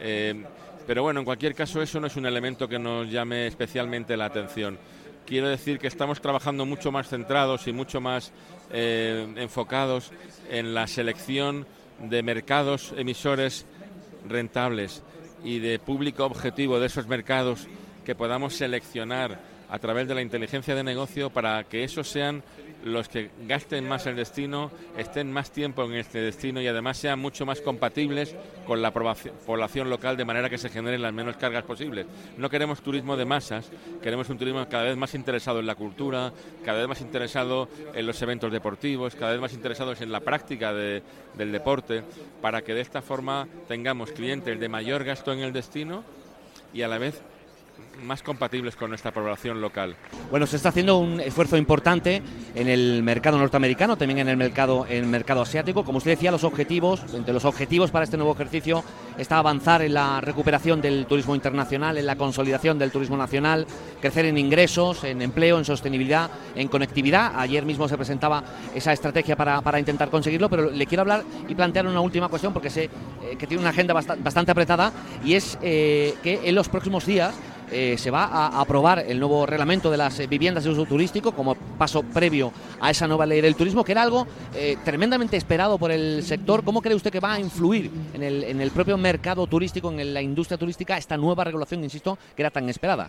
Eh, 0.00 0.44
pero 0.86 1.02
bueno, 1.02 1.20
en 1.20 1.24
cualquier 1.24 1.54
caso 1.54 1.80
eso 1.80 1.98
no 1.98 2.06
es 2.06 2.16
un 2.16 2.26
elemento 2.26 2.68
que 2.68 2.78
nos 2.78 3.08
llame 3.10 3.46
especialmente 3.46 4.16
la 4.16 4.26
atención. 4.26 4.78
Quiero 5.26 5.48
decir 5.48 5.78
que 5.78 5.86
estamos 5.86 6.20
trabajando 6.20 6.66
mucho 6.66 6.92
más 6.92 7.08
centrados 7.08 7.66
y 7.66 7.72
mucho 7.72 8.00
más 8.00 8.32
eh, 8.70 9.32
enfocados 9.36 10.12
en 10.50 10.74
la 10.74 10.86
selección 10.86 11.66
de 11.98 12.22
mercados 12.22 12.92
emisores 12.96 13.66
rentables 14.28 15.02
y 15.44 15.58
de 15.58 15.78
público 15.78 16.24
objetivo 16.24 16.80
de 16.80 16.86
esos 16.86 17.06
mercados 17.06 17.66
que 18.04 18.14
podamos 18.14 18.54
seleccionar 18.54 19.40
a 19.68 19.78
través 19.78 20.08
de 20.08 20.14
la 20.14 20.22
inteligencia 20.22 20.74
de 20.74 20.82
negocio 20.82 21.30
para 21.30 21.64
que 21.64 21.84
esos 21.84 22.08
sean 22.08 22.42
los 22.84 23.08
que 23.08 23.30
gasten 23.46 23.88
más 23.88 24.06
el 24.06 24.14
destino, 24.14 24.70
estén 24.96 25.32
más 25.32 25.50
tiempo 25.50 25.84
en 25.84 25.94
este 25.94 26.20
destino 26.20 26.60
y 26.60 26.66
además 26.66 26.98
sean 26.98 27.18
mucho 27.18 27.46
más 27.46 27.60
compatibles 27.62 28.36
con 28.66 28.82
la 28.82 28.92
población 28.92 29.88
local 29.88 30.16
de 30.16 30.24
manera 30.24 30.50
que 30.50 30.58
se 30.58 30.68
generen 30.68 31.00
las 31.00 31.12
menos 31.12 31.36
cargas 31.36 31.64
posibles. 31.64 32.06
No 32.36 32.50
queremos 32.50 32.82
turismo 32.82 33.16
de 33.16 33.24
masas, 33.24 33.70
queremos 34.02 34.28
un 34.28 34.38
turismo 34.38 34.68
cada 34.68 34.84
vez 34.84 34.96
más 34.96 35.14
interesado 35.14 35.60
en 35.60 35.66
la 35.66 35.74
cultura, 35.74 36.32
cada 36.64 36.78
vez 36.78 36.88
más 36.88 37.00
interesado 37.00 37.68
en 37.94 38.06
los 38.06 38.20
eventos 38.20 38.52
deportivos, 38.52 39.14
cada 39.14 39.32
vez 39.32 39.40
más 39.40 39.54
interesados 39.54 40.02
en 40.02 40.12
la 40.12 40.20
práctica 40.20 40.74
del 40.74 41.52
deporte, 41.52 42.04
para 42.42 42.62
que 42.62 42.74
de 42.74 42.82
esta 42.82 43.00
forma 43.00 43.48
tengamos 43.66 44.12
clientes 44.12 44.60
de 44.60 44.68
mayor 44.68 45.04
gasto 45.04 45.32
en 45.32 45.40
el 45.40 45.52
destino 45.52 46.04
y 46.74 46.82
a 46.82 46.88
la 46.88 46.98
vez 46.98 47.22
más 48.04 48.22
compatibles 48.22 48.76
con 48.76 48.90
nuestra 48.90 49.12
población 49.12 49.60
local. 49.60 49.96
Bueno, 50.30 50.46
se 50.46 50.56
está 50.56 50.68
haciendo 50.68 50.98
un 50.98 51.20
esfuerzo 51.20 51.56
importante 51.56 52.22
en 52.54 52.68
el 52.68 53.02
mercado 53.02 53.38
norteamericano, 53.38 53.96
también 53.96 54.20
en 54.20 54.28
el 54.28 54.36
mercado, 54.36 54.86
en 54.88 55.04
el 55.04 55.06
mercado 55.06 55.42
asiático. 55.42 55.84
Como 55.84 55.98
usted 55.98 56.12
decía, 56.12 56.30
los 56.30 56.44
objetivos, 56.44 57.02
entre 57.14 57.34
los 57.34 57.44
objetivos 57.44 57.90
para 57.90 58.04
este 58.04 58.16
nuevo 58.16 58.32
ejercicio 58.32 58.84
está 59.18 59.38
avanzar 59.38 59.82
en 59.82 59.94
la 59.94 60.20
recuperación 60.20 60.80
del 60.80 61.06
turismo 61.06 61.34
internacional, 61.34 61.98
en 61.98 62.06
la 62.06 62.16
consolidación 62.16 62.78
del 62.78 62.90
turismo 62.90 63.16
nacional, 63.16 63.66
crecer 64.00 64.26
en 64.26 64.38
ingresos, 64.38 65.04
en 65.04 65.22
empleo, 65.22 65.58
en 65.58 65.64
sostenibilidad, 65.64 66.30
en 66.54 66.68
conectividad. 66.68 67.32
Ayer 67.36 67.64
mismo 67.64 67.88
se 67.88 67.96
presentaba 67.96 68.44
esa 68.74 68.92
estrategia 68.92 69.36
para, 69.36 69.60
para 69.62 69.78
intentar 69.78 70.10
conseguirlo, 70.10 70.48
pero 70.48 70.70
le 70.70 70.86
quiero 70.86 71.02
hablar 71.02 71.24
y 71.48 71.54
plantear 71.54 71.86
una 71.86 72.00
última 72.00 72.28
cuestión 72.28 72.52
porque 72.52 72.70
sé 72.70 72.84
eh, 72.84 73.36
que 73.38 73.46
tiene 73.46 73.62
una 73.62 73.70
agenda 73.70 73.94
bastante, 73.94 74.50
apretada 74.50 74.92
y 75.24 75.34
es 75.34 75.58
eh, 75.62 76.14
que 76.22 76.40
en 76.44 76.54
los 76.54 76.68
próximos 76.68 77.06
días 77.06 77.34
eh, 77.70 77.96
se 77.98 78.10
va 78.10 78.24
a 78.24 78.60
aprobar 78.60 79.04
el 79.06 79.18
nuevo 79.18 79.46
reglamento 79.46 79.90
de 79.90 79.96
las 79.96 80.26
viviendas 80.28 80.64
de 80.64 80.70
uso 80.70 80.84
turístico 80.84 81.32
como 81.32 81.54
paso 81.54 82.02
previo 82.02 82.52
a 82.80 82.90
esa 82.90 83.06
nueva 83.06 83.26
ley 83.26 83.40
del 83.40 83.56
turismo, 83.56 83.84
que 83.84 83.92
era 83.92 84.02
algo 84.02 84.26
eh, 84.54 84.76
tremendamente 84.84 85.36
esperado 85.36 85.78
por 85.78 85.90
el 85.90 86.22
sector. 86.22 86.64
¿Cómo 86.64 86.82
cree 86.82 86.94
usted 86.94 87.10
que 87.10 87.20
va 87.20 87.34
a 87.34 87.40
influir 87.40 87.90
en 88.12 88.22
el, 88.22 88.44
en 88.44 88.60
el 88.60 88.70
propio 88.70 88.96
mercado 88.96 89.46
turístico, 89.46 89.90
en 89.92 90.14
la 90.14 90.22
industria 90.22 90.58
turística, 90.58 90.96
esta 90.96 91.16
nueva 91.16 91.44
regulación, 91.44 91.82
insisto, 91.82 92.18
que 92.36 92.42
era 92.42 92.50
tan 92.50 92.68
esperada? 92.68 93.08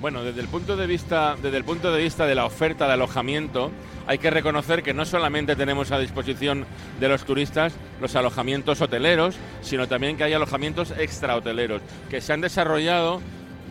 Bueno, 0.00 0.22
desde 0.22 0.42
el 0.42 0.48
punto 0.48 0.76
de 0.76 0.86
vista, 0.86 1.36
desde 1.42 1.56
el 1.56 1.64
punto 1.64 1.90
de 1.90 2.02
vista 2.02 2.26
de 2.26 2.34
la 2.34 2.44
oferta 2.44 2.86
de 2.86 2.92
alojamiento, 2.92 3.70
hay 4.06 4.18
que 4.18 4.30
reconocer 4.30 4.82
que 4.82 4.92
no 4.92 5.06
solamente 5.06 5.56
tenemos 5.56 5.90
a 5.90 5.98
disposición 5.98 6.66
de 7.00 7.08
los 7.08 7.24
turistas 7.24 7.72
los 8.00 8.14
alojamientos 8.14 8.80
hoteleros, 8.82 9.36
sino 9.62 9.88
también 9.88 10.16
que 10.16 10.24
hay 10.24 10.34
alojamientos 10.34 10.90
extrahoteleros 10.90 11.80
que 12.10 12.20
se 12.20 12.32
han 12.34 12.42
desarrollado 12.42 13.20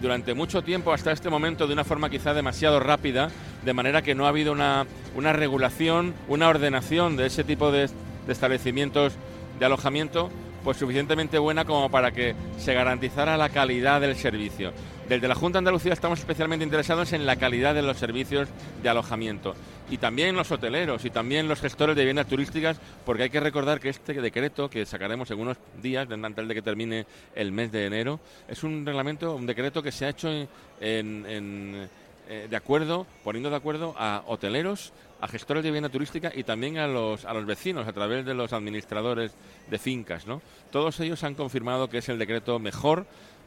durante 0.02 0.34
mucho 0.34 0.64
tiempo 0.64 0.94
hasta 0.94 1.12
este 1.12 1.30
momento 1.30 1.68
de 1.68 1.74
una 1.74 1.84
forma 1.84 2.10
quizá 2.10 2.34
demasiado 2.34 2.80
rápida, 2.80 3.30
de 3.64 3.74
manera 3.74 4.02
que 4.02 4.16
no 4.16 4.26
ha 4.26 4.30
habido 4.30 4.52
una, 4.52 4.86
una 5.16 5.34
regulación, 5.34 6.14
una 6.28 6.50
ordenación 6.50 7.18
de 7.18 7.28
ese 7.28 7.44
tipo 7.44 7.72
de, 7.72 7.90
de 8.26 8.34
establecimientos 8.34 9.14
de 9.60 9.66
alojamiento 9.66 10.30
pues 10.64 10.78
suficientemente 10.78 11.38
buena 11.38 11.64
como 11.64 11.90
para 11.92 12.12
que 12.12 12.36
se 12.58 12.74
garantizara 12.74 13.38
la 13.38 13.50
calidad 13.50 14.02
del 14.02 14.16
servicio. 14.16 14.74
Desde 15.08 15.28
la 15.28 15.36
Junta 15.36 15.58
de 15.58 15.60
Andalucía 15.60 15.94
estamos 15.94 16.18
especialmente 16.18 16.66
interesados 16.66 17.14
en 17.14 17.28
la 17.28 17.36
calidad 17.36 17.76
de 17.76 17.84
los 17.84 17.98
servicios 17.98 18.50
de 18.82 18.90
alojamiento 18.90 19.54
y 19.88 20.00
también 20.00 20.36
los 20.36 20.52
hoteleros 20.52 21.06
y 21.06 21.12
también 21.12 21.48
los 21.48 21.62
gestores 21.62 21.96
de 21.96 22.02
viviendas 22.02 22.26
turísticas, 22.26 22.80
porque 23.06 23.24
hay 23.24 23.30
que 23.30 23.40
recordar 23.40 23.80
que 23.80 23.90
este 23.90 24.14
decreto 24.14 24.68
que 24.68 24.84
sacaremos 24.84 25.30
en 25.30 25.40
unos 25.40 25.58
días, 25.80 26.08
antes 26.10 26.48
de 26.48 26.56
que 26.56 26.62
termine 26.64 27.06
el 27.36 27.52
mes 27.52 27.72
de 27.72 27.86
enero, 27.86 28.20
es 28.48 28.64
un 28.64 28.84
reglamento, 28.84 29.36
un 29.36 29.46
decreto 29.46 29.84
que 29.84 29.92
se 29.92 30.08
ha 30.08 30.10
hecho 30.10 30.28
eh, 30.82 31.88
de 32.50 32.56
acuerdo, 32.56 33.06
poniendo 33.24 33.52
de 33.52 33.58
acuerdo 33.58 33.94
a 34.00 34.24
hoteleros, 34.26 34.92
a 35.22 35.28
gestores 35.28 35.64
de 35.64 35.70
vivienda 35.70 35.90
turística 35.90 36.32
y 36.34 36.44
también 36.44 36.80
a 36.80 36.88
los, 36.88 37.26
a 37.26 37.34
los 37.34 37.46
vecinos 37.46 37.88
a 37.88 37.94
través 37.94 38.26
de 38.26 38.34
los 38.34 38.54
administradores 38.54 39.36
de 39.70 39.78
fincas. 39.78 40.26
Todos 40.72 41.00
ellos 41.00 41.24
han 41.24 41.36
confirmado 41.36 41.90
que 41.90 42.00
es 42.00 42.10
el 42.10 42.18
decreto 42.18 42.58
mejor 42.58 43.06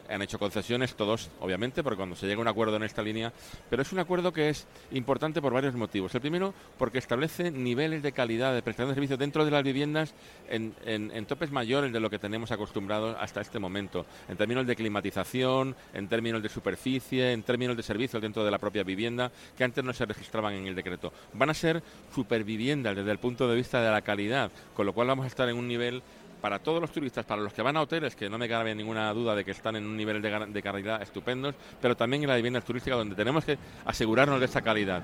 han 0.08 0.22
hecho 0.22 0.38
concesiones 0.38 0.94
todos, 0.94 1.30
obviamente, 1.40 1.82
porque 1.82 1.96
cuando 1.96 2.16
se 2.16 2.26
llega 2.26 2.38
a 2.38 2.42
un 2.42 2.48
acuerdo 2.48 2.76
en 2.76 2.82
esta 2.82 3.02
línea, 3.02 3.32
pero 3.68 3.82
es 3.82 3.92
un 3.92 3.98
acuerdo 3.98 4.32
que 4.32 4.48
es 4.48 4.66
importante 4.92 5.40
por 5.42 5.52
varios 5.52 5.74
motivos. 5.74 6.14
El 6.14 6.20
primero, 6.20 6.54
porque 6.78 6.98
establece 6.98 7.50
niveles 7.50 8.02
de 8.02 8.12
calidad 8.12 8.54
de 8.54 8.62
prestación 8.62 8.88
de 8.88 8.94
servicios 8.94 9.18
dentro 9.18 9.44
de 9.44 9.50
las 9.50 9.62
viviendas 9.62 10.14
en, 10.48 10.74
en, 10.84 11.26
topes 11.26 11.50
mayores 11.50 11.92
de 11.92 12.00
lo 12.00 12.08
que 12.08 12.18
tenemos 12.18 12.50
acostumbrados 12.52 13.16
hasta 13.20 13.40
este 13.40 13.58
momento, 13.58 14.06
en 14.28 14.36
términos 14.36 14.66
de 14.66 14.76
climatización, 14.76 15.76
en 15.92 16.08
términos 16.08 16.42
de 16.42 16.48
superficie, 16.48 17.32
en 17.32 17.42
términos 17.42 17.76
de 17.76 17.82
servicios 17.82 18.22
dentro 18.22 18.44
de 18.44 18.50
la 18.50 18.58
propia 18.58 18.82
vivienda, 18.82 19.30
que 19.56 19.64
antes 19.64 19.84
no 19.84 19.92
se 19.92 20.06
registraban 20.06 20.54
en 20.54 20.66
el 20.66 20.74
decreto. 20.74 21.12
Van 21.34 21.50
a 21.50 21.54
ser 21.54 21.82
superviviendas 22.14 22.96
desde 22.96 23.10
el 23.10 23.18
punto 23.18 23.48
de 23.48 23.56
vista 23.56 23.82
de 23.82 23.90
la 23.90 24.02
calidad, 24.02 24.50
con 24.74 24.86
lo 24.86 24.92
cual 24.92 25.08
vamos 25.08 25.24
a 25.24 25.28
estar 25.28 25.48
en 25.48 25.56
un 25.56 25.68
nivel 25.68 26.02
para 26.40 26.58
todos 26.58 26.80
los 26.80 26.90
turistas, 26.90 27.24
para 27.24 27.42
los 27.42 27.52
que 27.52 27.62
van 27.62 27.76
a 27.76 27.82
hoteles, 27.82 28.14
que 28.14 28.28
no 28.28 28.38
me 28.38 28.48
cabe 28.48 28.74
ninguna 28.74 29.12
duda 29.12 29.34
de 29.34 29.44
que 29.44 29.50
están 29.50 29.76
en 29.76 29.86
un 29.86 29.96
nivel 29.96 30.22
de, 30.22 30.62
calidad 30.62 31.02
estupendos, 31.02 31.54
pero 31.80 31.96
también 31.96 32.22
en 32.22 32.28
las 32.28 32.36
viviendas 32.36 32.64
turísticas 32.64 32.98
donde 32.98 33.14
tenemos 33.14 33.44
que 33.44 33.58
asegurarnos 33.84 34.40
de 34.40 34.46
esa 34.46 34.62
calidad. 34.62 35.02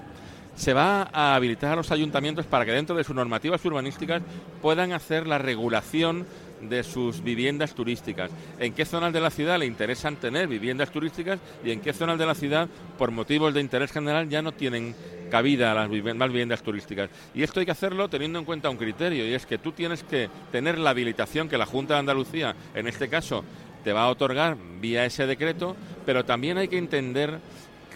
se 0.54 0.72
va 0.72 1.08
a 1.12 1.34
habilitar 1.34 1.72
a 1.72 1.76
los 1.76 1.90
ayuntamientos 1.90 2.46
para 2.46 2.64
que 2.64 2.72
dentro 2.72 2.94
de 2.94 3.02
sus 3.02 3.16
normativas 3.16 3.64
urbanísticas 3.64 4.22
puedan 4.62 4.92
hacer 4.92 5.26
la 5.26 5.38
regulación 5.38 6.26
de 6.68 6.82
sus 6.82 7.22
viviendas 7.22 7.74
turísticas. 7.74 8.30
En 8.58 8.72
qué 8.72 8.84
zonas 8.84 9.12
de 9.12 9.20
la 9.20 9.30
ciudad 9.30 9.58
le 9.58 9.66
interesan 9.66 10.16
tener 10.16 10.48
viviendas 10.48 10.90
turísticas 10.90 11.38
y 11.64 11.70
en 11.70 11.80
qué 11.80 11.92
zonas 11.92 12.18
de 12.18 12.26
la 12.26 12.34
ciudad, 12.34 12.68
por 12.98 13.10
motivos 13.10 13.54
de 13.54 13.60
interés 13.60 13.92
general, 13.92 14.28
ya 14.28 14.42
no 14.42 14.52
tienen 14.52 14.94
cabida 15.30 15.74
las 15.74 15.90
más 15.90 16.28
viviendas 16.28 16.62
turísticas. 16.62 17.10
Y 17.34 17.42
esto 17.42 17.60
hay 17.60 17.66
que 17.66 17.72
hacerlo 17.72 18.08
teniendo 18.08 18.38
en 18.38 18.44
cuenta 18.44 18.70
un 18.70 18.76
criterio, 18.76 19.26
y 19.26 19.34
es 19.34 19.46
que 19.46 19.58
tú 19.58 19.72
tienes 19.72 20.02
que 20.02 20.28
tener 20.52 20.78
la 20.78 20.90
habilitación 20.90 21.48
que 21.48 21.58
la 21.58 21.66
Junta 21.66 21.94
de 21.94 22.00
Andalucía, 22.00 22.54
en 22.74 22.86
este 22.86 23.08
caso, 23.08 23.44
te 23.82 23.92
va 23.92 24.04
a 24.04 24.10
otorgar 24.10 24.56
vía 24.80 25.04
ese 25.04 25.26
decreto, 25.26 25.76
pero 26.06 26.24
también 26.24 26.58
hay 26.58 26.68
que 26.68 26.78
entender 26.78 27.38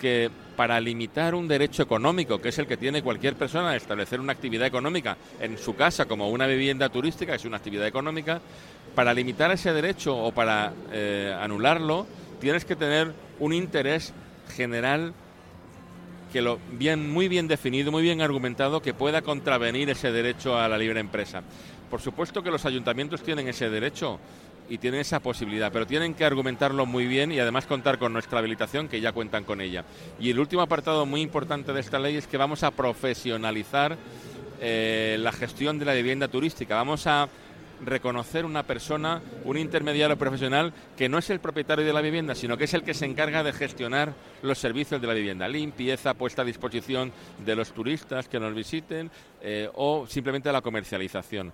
que 0.01 0.31
para 0.57 0.81
limitar 0.81 1.35
un 1.35 1.47
derecho 1.47 1.83
económico, 1.83 2.41
que 2.41 2.49
es 2.49 2.59
el 2.59 2.67
que 2.67 2.77
tiene 2.77 3.03
cualquier 3.03 3.37
persona, 3.37 3.77
establecer 3.77 4.21
una 4.21 4.33
actividad 4.33 4.67
económica 4.67 5.17
en 5.41 5.59
su 5.59 5.77
casa 5.77 6.07
como 6.07 6.31
una 6.31 6.47
vivienda 6.47 6.89
turística, 6.89 7.35
es 7.35 7.45
una 7.45 7.59
actividad 7.59 7.87
económica, 7.87 8.41
para 8.95 9.15
limitar 9.15 9.51
ese 9.53 9.73
derecho 9.73 10.17
o 10.17 10.33
para 10.33 10.73
eh, 10.91 11.37
anularlo, 11.41 12.07
tienes 12.41 12.65
que 12.65 12.75
tener 12.75 13.13
un 13.39 13.53
interés 13.53 14.13
general 14.57 15.13
que 16.33 16.43
lo 16.43 16.59
bien 16.73 17.11
muy 17.11 17.29
bien 17.29 17.49
definido, 17.49 17.93
muy 17.93 18.03
bien 18.03 18.21
argumentado 18.21 18.83
que 18.83 18.95
pueda 18.95 19.23
contravenir 19.23 19.89
ese 19.91 20.13
derecho 20.13 20.59
a 20.59 20.69
la 20.69 20.77
libre 20.77 21.01
empresa. 21.01 21.43
Por 21.91 22.01
supuesto 22.01 22.43
que 22.43 22.51
los 22.51 22.67
ayuntamientos 22.67 23.23
tienen 23.23 23.49
ese 23.49 23.71
derecho 23.71 24.19
y 24.69 24.79
tienen 24.79 25.01
esa 25.01 25.21
posibilidad, 25.21 25.73
pero 25.73 25.87
tienen 25.87 26.15
que 26.15 26.25
argumentarlo 26.25 26.87
muy 26.87 27.07
bien 27.07 27.33
y 27.33 27.39
además 27.41 27.67
contar 27.67 27.99
con 27.99 28.13
nuestra 28.13 28.39
habilitación 28.39 28.89
que 28.89 29.01
ya 29.01 29.13
cuentan 29.13 29.45
con 29.45 29.61
ella. 29.61 29.85
Y 30.21 30.31
el 30.31 30.39
último 30.39 30.63
apartado 30.63 31.07
muy 31.07 31.21
importante 31.23 31.73
de 31.73 31.81
esta 31.81 31.99
ley 31.99 32.17
es 32.17 32.27
que 32.27 32.37
vamos 32.37 32.63
a 32.63 32.71
profesionalizar 32.71 33.97
eh, 34.61 35.17
la 35.21 35.33
gestión 35.33 35.79
de 35.79 35.85
la 35.85 35.95
vivienda 35.95 36.29
turística. 36.29 36.75
Vamos 36.75 37.07
a 37.07 37.29
reconocer 37.85 38.45
una 38.45 38.65
persona, 38.65 39.23
un 39.45 39.57
intermediario 39.57 40.19
profesional 40.19 40.73
que 40.97 41.09
no 41.09 41.19
es 41.19 41.31
el 41.31 41.39
propietario 41.39 41.85
de 41.85 41.93
la 41.93 42.01
vivienda, 42.01 42.35
sino 42.35 42.57
que 42.57 42.65
es 42.65 42.75
el 42.75 42.83
que 42.83 42.95
se 42.95 43.07
encarga 43.07 43.45
de 43.45 43.53
gestionar 43.53 44.15
los 44.43 44.59
servicios 44.59 45.01
de 45.01 45.07
la 45.07 45.15
vivienda, 45.15 45.47
limpieza, 45.49 46.15
puesta 46.15 46.43
a 46.43 46.45
disposición 46.45 47.13
de 47.45 47.57
los 47.57 47.73
turistas 47.73 48.29
que 48.29 48.41
nos 48.41 48.55
visiten 48.55 49.11
eh, 49.41 49.71
o 49.75 50.07
simplemente 50.09 50.51
la 50.51 50.61
comercialización 50.61 51.53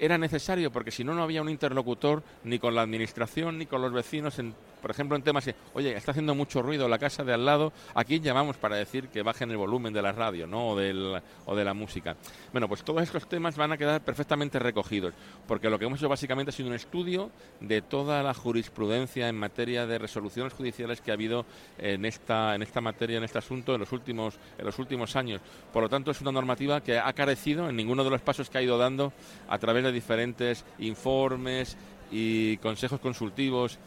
era 0.00 0.18
necesario 0.18 0.72
porque 0.72 0.90
si 0.90 1.04
no, 1.04 1.14
no 1.14 1.22
había 1.22 1.42
un 1.42 1.50
interlocutor 1.50 2.22
ni 2.42 2.58
con 2.58 2.74
la 2.74 2.82
administración 2.82 3.58
ni 3.58 3.66
con 3.66 3.82
los 3.82 3.92
vecinos 3.92 4.38
en 4.38 4.54
por 4.80 4.90
ejemplo, 4.90 5.16
en 5.16 5.22
temas 5.22 5.44
de, 5.44 5.54
oye, 5.74 5.96
está 5.96 6.10
haciendo 6.10 6.34
mucho 6.34 6.62
ruido 6.62 6.88
la 6.88 6.98
casa 6.98 7.24
de 7.24 7.32
al 7.32 7.44
lado, 7.44 7.72
¿a 7.94 8.04
quién 8.04 8.22
llamamos 8.22 8.56
para 8.56 8.76
decir 8.76 9.08
que 9.08 9.22
bajen 9.22 9.50
el 9.50 9.56
volumen 9.56 9.92
de 9.92 10.02
la 10.02 10.12
radio 10.12 10.46
¿no? 10.46 10.70
o, 10.70 10.74
o 10.74 11.56
de 11.56 11.64
la 11.64 11.74
música? 11.74 12.16
Bueno, 12.52 12.68
pues 12.68 12.82
todos 12.82 13.02
estos 13.02 13.28
temas 13.28 13.56
van 13.56 13.72
a 13.72 13.76
quedar 13.76 14.00
perfectamente 14.02 14.58
recogidos, 14.58 15.14
porque 15.46 15.70
lo 15.70 15.78
que 15.78 15.84
hemos 15.84 15.98
hecho 15.98 16.08
básicamente 16.08 16.50
ha 16.50 16.52
sido 16.52 16.68
un 16.68 16.74
estudio 16.74 17.30
de 17.60 17.82
toda 17.82 18.22
la 18.22 18.34
jurisprudencia 18.34 19.28
en 19.28 19.36
materia 19.36 19.86
de 19.86 19.98
resoluciones 19.98 20.52
judiciales 20.52 21.00
que 21.00 21.10
ha 21.10 21.14
habido 21.14 21.44
en 21.78 22.04
esta, 22.04 22.54
en 22.54 22.62
esta 22.62 22.80
materia, 22.80 23.18
en 23.18 23.24
este 23.24 23.38
asunto, 23.38 23.74
en 23.74 23.80
los, 23.80 23.92
últimos, 23.92 24.38
en 24.58 24.64
los 24.64 24.78
últimos 24.78 25.16
años. 25.16 25.40
Por 25.72 25.82
lo 25.82 25.88
tanto, 25.88 26.10
es 26.10 26.20
una 26.20 26.32
normativa 26.32 26.80
que 26.80 26.98
ha 26.98 27.12
carecido 27.12 27.68
en 27.68 27.76
ninguno 27.76 28.04
de 28.04 28.10
los 28.10 28.20
pasos 28.20 28.50
que 28.50 28.58
ha 28.58 28.62
ido 28.62 28.78
dando 28.78 29.12
a 29.48 29.58
través 29.58 29.84
de 29.84 29.92
diferentes 29.92 30.64
informes 30.78 31.76
y 32.10 32.56
consejos 32.58 33.00
consultivos 33.00 33.78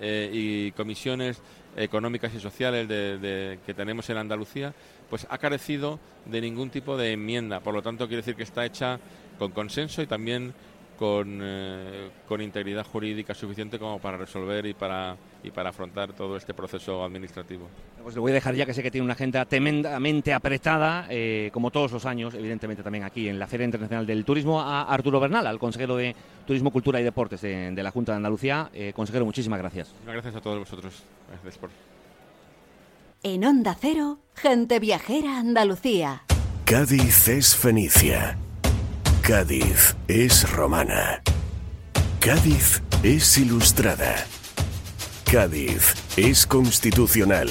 eh, 0.00 0.30
y 0.32 0.72
comisiones 0.72 1.42
económicas 1.76 2.34
y 2.34 2.40
sociales 2.40 2.88
de, 2.88 3.58
que 3.64 3.74
tenemos 3.74 4.08
en 4.10 4.16
Andalucía, 4.16 4.74
pues 5.08 5.26
ha 5.30 5.38
carecido 5.38 6.00
de 6.26 6.40
ningún 6.40 6.70
tipo 6.70 6.96
de 6.96 7.12
enmienda. 7.12 7.60
Por 7.60 7.74
lo 7.74 7.82
tanto, 7.82 8.06
quiere 8.06 8.22
decir 8.22 8.34
que 8.34 8.42
está 8.42 8.64
hecha 8.64 8.98
con 9.38 9.52
consenso 9.52 10.02
y 10.02 10.06
también 10.06 10.52
con, 11.00 11.40
eh, 11.42 12.10
con 12.28 12.42
integridad 12.42 12.84
jurídica 12.84 13.32
suficiente 13.34 13.78
como 13.78 13.98
para 13.98 14.18
resolver 14.18 14.66
y 14.66 14.74
para, 14.74 15.16
y 15.42 15.50
para 15.50 15.70
afrontar 15.70 16.12
todo 16.12 16.36
este 16.36 16.52
proceso 16.52 17.02
administrativo. 17.02 17.68
Pues 18.02 18.14
le 18.14 18.20
voy 18.20 18.32
a 18.32 18.34
dejar 18.34 18.54
ya 18.54 18.66
que 18.66 18.74
sé 18.74 18.82
que 18.82 18.90
tiene 18.90 19.06
una 19.06 19.14
agenda 19.14 19.46
tremendamente 19.46 20.34
apretada, 20.34 21.06
eh, 21.08 21.48
como 21.54 21.70
todos 21.70 21.90
los 21.90 22.04
años, 22.04 22.34
evidentemente 22.34 22.82
también 22.82 23.04
aquí 23.04 23.30
en 23.30 23.38
la 23.38 23.46
Feria 23.46 23.64
Internacional 23.64 24.04
del 24.04 24.26
Turismo, 24.26 24.60
a 24.60 24.82
Arturo 24.82 25.18
Bernal, 25.20 25.46
al 25.46 25.58
consejero 25.58 25.96
de 25.96 26.14
Turismo, 26.46 26.70
Cultura 26.70 27.00
y 27.00 27.02
Deportes 27.04 27.40
de, 27.40 27.82
la 27.82 27.90
Junta 27.90 28.12
de 28.12 28.16
Andalucía. 28.16 28.68
Eh, 28.74 28.92
consejero, 28.94 29.24
muchísimas 29.24 29.58
gracias. 29.58 29.94
Gracias 30.04 30.34
a 30.34 30.40
todos 30.42 30.58
vosotros. 30.58 31.02
Gracias 31.30 31.56
por... 31.56 31.70
En 33.22 33.42
Onda 33.42 33.74
Cero, 33.80 34.18
gente 34.34 34.78
viajera 34.78 35.38
Andalucía. 35.38 36.24
Cádiz 36.66 37.26
es 37.28 37.56
Fenicia. 37.56 38.36
Cádiz 39.30 39.94
es 40.08 40.50
romana. 40.50 41.22
Cádiz 42.18 42.82
es 43.04 43.38
ilustrada. 43.38 44.26
Cádiz 45.30 45.94
es 46.16 46.48
constitucional. 46.48 47.48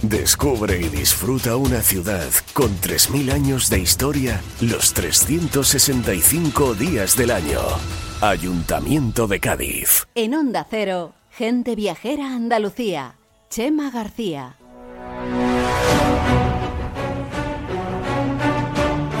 Descubre 0.00 0.80
y 0.80 0.88
disfruta 0.88 1.56
una 1.56 1.82
ciudad 1.82 2.26
con 2.54 2.70
3.000 2.80 3.32
años 3.34 3.68
de 3.68 3.80
historia 3.80 4.40
los 4.62 4.94
365 4.94 6.72
días 6.72 7.18
del 7.18 7.32
año. 7.32 7.60
Ayuntamiento 8.22 9.26
de 9.26 9.40
Cádiz. 9.40 10.08
En 10.14 10.34
Onda 10.34 10.66
Cero, 10.70 11.12
gente 11.30 11.76
viajera 11.76 12.34
Andalucía. 12.34 13.16
Chema 13.50 13.90
García. 13.90 14.56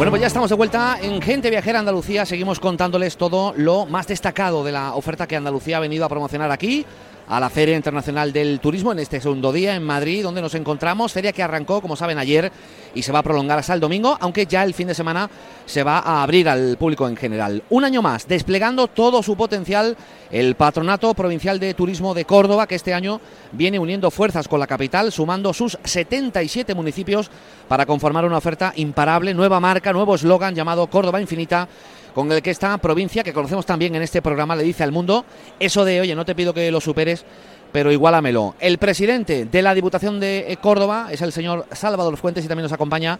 Bueno, 0.02 0.10
pues 0.10 0.22
ya 0.22 0.26
estamos 0.26 0.50
de 0.50 0.56
vuelta 0.56 0.98
en 1.00 1.22
Gente 1.22 1.48
Viajera 1.48 1.78
Andalucía. 1.78 2.26
Seguimos 2.26 2.58
contándoles 2.58 3.16
todo 3.16 3.54
lo 3.56 3.86
más 3.86 4.08
destacado 4.08 4.64
de 4.64 4.72
la 4.72 4.96
oferta 4.96 5.28
que 5.28 5.36
Andalucía 5.36 5.76
ha 5.76 5.80
venido 5.80 6.04
a 6.04 6.08
promocionar 6.08 6.50
aquí 6.50 6.84
a 7.28 7.40
la 7.40 7.50
Feria 7.50 7.76
Internacional 7.76 8.32
del 8.32 8.60
Turismo 8.60 8.92
en 8.92 8.98
este 8.98 9.20
segundo 9.20 9.52
día 9.52 9.74
en 9.74 9.82
Madrid, 9.82 10.22
donde 10.22 10.42
nos 10.42 10.54
encontramos. 10.54 11.12
Feria 11.12 11.32
que 11.32 11.42
arrancó, 11.42 11.80
como 11.80 11.96
saben, 11.96 12.18
ayer 12.18 12.50
y 12.94 13.02
se 13.02 13.12
va 13.12 13.20
a 13.20 13.22
prolongar 13.22 13.58
hasta 13.58 13.74
el 13.74 13.80
domingo, 13.80 14.16
aunque 14.20 14.46
ya 14.46 14.64
el 14.64 14.74
fin 14.74 14.88
de 14.88 14.94
semana 14.94 15.30
se 15.66 15.82
va 15.82 15.98
a 15.98 16.22
abrir 16.22 16.48
al 16.48 16.76
público 16.76 17.08
en 17.08 17.16
general. 17.16 17.62
Un 17.70 17.84
año 17.84 18.02
más, 18.02 18.28
desplegando 18.28 18.88
todo 18.88 19.22
su 19.22 19.36
potencial 19.36 19.96
el 20.30 20.54
Patronato 20.54 21.12
Provincial 21.14 21.60
de 21.60 21.74
Turismo 21.74 22.14
de 22.14 22.24
Córdoba, 22.24 22.66
que 22.66 22.74
este 22.74 22.94
año 22.94 23.20
viene 23.52 23.78
uniendo 23.78 24.10
fuerzas 24.10 24.48
con 24.48 24.60
la 24.60 24.66
capital, 24.66 25.12
sumando 25.12 25.52
sus 25.52 25.78
77 25.84 26.74
municipios 26.74 27.30
para 27.68 27.86
conformar 27.86 28.24
una 28.24 28.38
oferta 28.38 28.72
imparable, 28.76 29.34
nueva 29.34 29.60
marca, 29.60 29.92
nuevo 29.92 30.14
eslogan 30.14 30.54
llamado 30.54 30.86
Córdoba 30.86 31.20
Infinita 31.20 31.68
con 32.14 32.30
el 32.30 32.42
que 32.42 32.50
esta 32.50 32.76
provincia, 32.78 33.22
que 33.22 33.32
conocemos 33.32 33.66
también 33.66 33.94
en 33.94 34.02
este 34.02 34.22
programa, 34.22 34.56
le 34.56 34.62
dice 34.62 34.82
al 34.82 34.92
mundo 34.92 35.24
eso 35.58 35.84
de, 35.84 36.00
oye, 36.00 36.14
no 36.14 36.24
te 36.24 36.34
pido 36.34 36.52
que 36.52 36.70
lo 36.70 36.80
superes, 36.80 37.24
pero 37.72 37.90
igualamelo. 37.90 38.54
El 38.60 38.78
presidente 38.78 39.46
de 39.46 39.62
la 39.62 39.74
Diputación 39.74 40.20
de 40.20 40.58
Córdoba 40.60 41.08
es 41.10 41.22
el 41.22 41.32
señor 41.32 41.66
Salvador 41.72 42.16
Fuentes 42.16 42.44
y 42.44 42.48
también 42.48 42.64
nos 42.64 42.72
acompaña. 42.72 43.18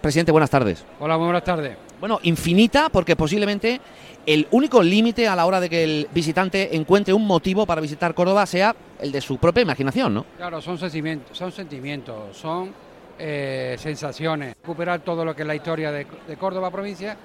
Presidente, 0.00 0.30
buenas 0.30 0.50
tardes. 0.50 0.84
Hola, 1.00 1.16
muy 1.16 1.24
buenas 1.24 1.42
tardes. 1.42 1.76
Bueno, 1.98 2.20
infinita, 2.22 2.88
porque 2.88 3.16
posiblemente 3.16 3.80
el 4.24 4.46
único 4.52 4.80
límite 4.80 5.26
a 5.26 5.34
la 5.34 5.44
hora 5.44 5.58
de 5.58 5.68
que 5.68 5.82
el 5.82 6.08
visitante 6.14 6.76
encuentre 6.76 7.12
un 7.12 7.26
motivo 7.26 7.66
para 7.66 7.80
visitar 7.80 8.14
Córdoba 8.14 8.46
sea 8.46 8.76
el 9.00 9.10
de 9.10 9.20
su 9.20 9.38
propia 9.38 9.62
imaginación, 9.62 10.14
¿no? 10.14 10.26
Claro, 10.36 10.60
son 10.60 10.78
sentimientos, 10.78 11.36
son, 11.36 11.50
sentimientos, 11.50 12.36
son 12.36 12.72
eh, 13.18 13.74
sensaciones. 13.80 14.54
Recuperar 14.62 15.00
todo 15.00 15.24
lo 15.24 15.34
que 15.34 15.42
es 15.42 15.48
la 15.48 15.56
historia 15.56 15.90
de 15.90 16.06
Córdoba 16.38 16.70
provincia 16.70 17.16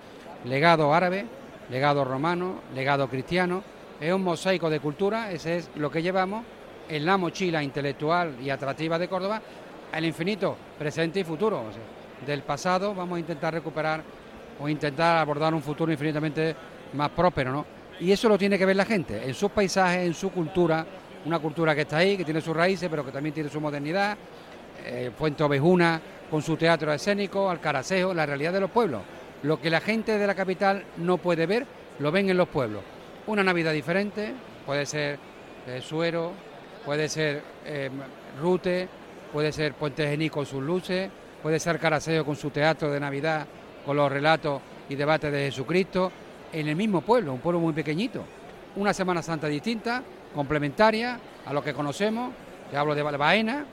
legado 0.46 0.94
árabe, 0.94 1.26
legado 1.70 2.04
romano, 2.04 2.62
legado 2.74 3.08
cristiano. 3.08 3.64
Es 4.00 4.12
un 4.12 4.24
mosaico 4.24 4.70
de 4.70 4.80
cultura, 4.80 5.32
ese 5.32 5.58
es 5.58 5.70
lo 5.76 5.90
que 5.90 6.02
llevamos 6.02 6.44
en 6.90 7.06
la 7.06 7.18
mochila 7.18 7.64
intelectual 7.64 8.36
y 8.42 8.50
atractiva 8.50 9.00
de 9.00 9.08
Córdoba, 9.08 9.42
al 9.92 10.06
infinito, 10.06 10.56
presente 10.78 11.22
y 11.22 11.24
futuro. 11.24 11.64
del 12.26 12.42
pasado 12.42 12.94
vamos 12.96 13.18
a 13.18 13.20
intentar 13.20 13.54
recuperar 13.54 14.02
o 14.60 14.70
intentar 14.70 15.18
abordar 15.18 15.54
un 15.54 15.62
futuro 15.62 15.92
infinitamente 15.92 16.56
más 16.94 17.10
próspero, 17.10 17.52
¿no? 17.52 17.66
Y 18.00 18.12
eso 18.12 18.28
lo 18.28 18.38
tiene 18.38 18.58
que 18.58 18.66
ver 18.66 18.76
la 18.76 18.86
gente, 18.86 19.24
en 19.24 19.34
sus 19.34 19.52
paisajes, 19.52 20.06
en 20.06 20.14
su 20.14 20.32
cultura, 20.32 20.86
una 21.26 21.40
cultura 21.40 21.76
que 21.76 21.82
está 21.82 21.98
ahí, 21.98 22.18
que 22.18 22.26
tiene 22.26 22.42
sus 22.42 22.56
raíces, 22.56 22.90
pero 22.90 23.06
que 23.06 23.12
también 23.12 23.34
tiene 23.34 23.50
su 23.50 23.62
modernidad, 23.62 24.18
eh, 24.86 25.12
Fuente 25.18 25.44
Ovejuna 25.44 26.02
con 26.30 26.42
su 26.42 26.58
teatro 26.58 26.92
escénico, 26.92 27.50
Alcaracejo, 27.50 28.14
la 28.14 28.26
realidad 28.26 28.54
de 28.54 28.60
los 28.62 28.72
pueblos. 28.72 29.02
Lo 29.44 29.60
que 29.60 29.70
la 29.70 29.82
gente 29.82 30.18
de 30.18 30.26
la 30.26 30.36
capital 30.36 30.86
no 30.98 31.18
puede 31.18 31.46
ver, 31.46 31.66
lo 32.00 32.12
ven 32.12 32.30
en 32.30 32.38
los 32.38 32.48
pueblos. 32.48 32.82
Una 33.28 33.44
Navidad 33.44 33.74
diferente, 33.74 34.34
puede 34.66 34.86
ser 34.86 35.20
eh, 35.68 35.82
Suero, 35.82 36.32
puede 36.86 37.10
ser 37.10 37.44
eh, 37.66 37.90
Rute, 38.42 38.88
puede 39.34 39.52
ser 39.52 39.74
Puente 39.74 40.08
Gení 40.08 40.30
con 40.30 40.46
sus 40.46 40.64
luces, 40.64 41.10
puede 41.42 41.60
ser 41.60 41.78
Caraseo 41.78 42.26
con 42.26 42.38
su 42.38 42.52
teatro 42.52 42.90
de 42.90 43.00
Navidad, 43.00 43.46
con 43.86 43.98
los 43.98 44.10
relatos 44.10 44.62
y 44.88 44.96
debates 44.96 45.32
de 45.32 45.46
Jesucristo, 45.46 46.12
en 46.54 46.68
el 46.70 46.76
mismo 46.76 47.02
pueblo, 47.02 47.34
un 47.34 47.40
pueblo 47.40 47.60
muy 47.60 47.74
pequeñito. 47.74 48.24
Una 48.78 48.94
Semana 48.94 49.22
Santa 49.22 49.48
distinta, 49.48 50.04
complementaria 50.34 51.20
a 51.46 51.52
lo 51.52 51.62
que 51.62 51.74
conocemos, 51.74 52.32
que 52.72 52.78
hablo 52.78 52.96
de 52.96 53.04
Baena, 53.04 53.66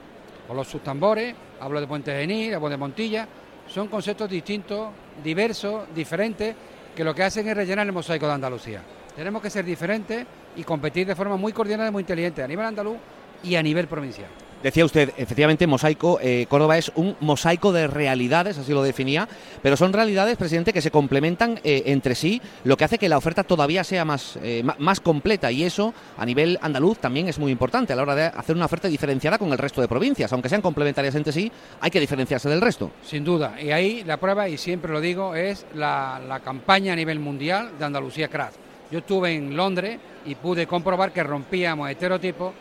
con 0.47 0.57
los 0.57 0.67
sus 0.67 0.83
tambores, 0.83 1.33
hablo 1.61 1.79
de 1.79 1.87
Puente 1.87 2.11
Genil, 2.11 2.53
hablo 2.53 2.69
de 2.69 2.77
Montilla, 2.77 3.27
son 3.73 3.87
conceptos 3.87 4.29
distintos, 4.29 4.89
diversos, 5.23 5.83
diferentes, 5.95 6.55
que 6.95 7.03
lo 7.03 7.15
que 7.15 7.23
hacen 7.23 7.47
es 7.47 7.55
rellenar 7.55 7.87
el 7.87 7.93
mosaico 7.93 8.27
de 8.27 8.33
Andalucía. 8.33 8.81
Tenemos 9.15 9.41
que 9.41 9.49
ser 9.49 9.63
diferentes 9.63 10.25
y 10.55 10.63
competir 10.63 11.07
de 11.07 11.15
forma 11.15 11.37
muy 11.37 11.53
coordinada 11.53 11.87
y 11.87 11.91
muy 11.91 12.01
inteligente 12.01 12.43
a 12.43 12.47
nivel 12.47 12.65
andaluz 12.65 12.97
y 13.43 13.55
a 13.55 13.63
nivel 13.63 13.87
provincial. 13.87 14.29
Decía 14.63 14.85
usted, 14.85 15.11
efectivamente, 15.17 15.65
mosaico, 15.65 16.19
eh, 16.21 16.45
Córdoba 16.47 16.77
es 16.77 16.91
un 16.95 17.15
mosaico 17.19 17.71
de 17.71 17.87
realidades, 17.87 18.59
así 18.59 18.71
lo 18.73 18.83
definía, 18.83 19.27
pero 19.63 19.75
son 19.75 19.91
realidades, 19.91 20.37
presidente, 20.37 20.71
que 20.71 20.83
se 20.83 20.91
complementan 20.91 21.59
eh, 21.63 21.83
entre 21.87 22.13
sí, 22.13 22.39
lo 22.63 22.77
que 22.77 22.83
hace 22.83 22.99
que 22.99 23.09
la 23.09 23.17
oferta 23.17 23.43
todavía 23.43 23.83
sea 23.83 24.05
más, 24.05 24.37
eh, 24.43 24.63
más 24.77 24.99
completa 24.99 25.51
y 25.51 25.63
eso 25.63 25.95
a 26.15 26.25
nivel 26.25 26.59
andaluz 26.61 26.99
también 26.99 27.27
es 27.27 27.39
muy 27.39 27.51
importante 27.51 27.93
a 27.93 27.95
la 27.95 28.03
hora 28.03 28.13
de 28.13 28.25
hacer 28.25 28.55
una 28.55 28.65
oferta 28.65 28.87
diferenciada 28.87 29.39
con 29.39 29.51
el 29.51 29.57
resto 29.57 29.81
de 29.81 29.87
provincias, 29.87 30.31
aunque 30.31 30.49
sean 30.49 30.61
complementarias 30.61 31.15
entre 31.15 31.33
sí, 31.33 31.51
hay 31.79 31.89
que 31.89 31.99
diferenciarse 31.99 32.47
del 32.47 32.61
resto. 32.61 32.91
Sin 33.03 33.23
duda, 33.23 33.59
y 33.59 33.71
ahí 33.71 34.03
la 34.03 34.17
prueba, 34.17 34.47
y 34.47 34.59
siempre 34.59 34.91
lo 34.91 35.01
digo, 35.01 35.33
es 35.33 35.65
la, 35.73 36.21
la 36.27 36.39
campaña 36.41 36.93
a 36.93 36.95
nivel 36.95 37.19
mundial 37.19 37.71
de 37.79 37.85
Andalucía 37.85 38.27
Craft. 38.27 38.57
Yo 38.91 38.99
estuve 38.99 39.33
en 39.33 39.55
Londres 39.55 39.97
y 40.25 40.35
pude 40.35 40.67
comprobar 40.67 41.11
que 41.11 41.23
rompíamos 41.23 41.89
estereotipos 41.89 42.53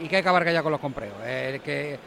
y 0.00 0.08
que 0.08 0.16
hay 0.16 0.22
que 0.22 0.28
acabar 0.28 0.50
ya 0.50 0.62
con 0.62 0.72
los 0.72 0.80
compreos. 0.80 1.14
El 1.26 1.60
que, 1.60 1.98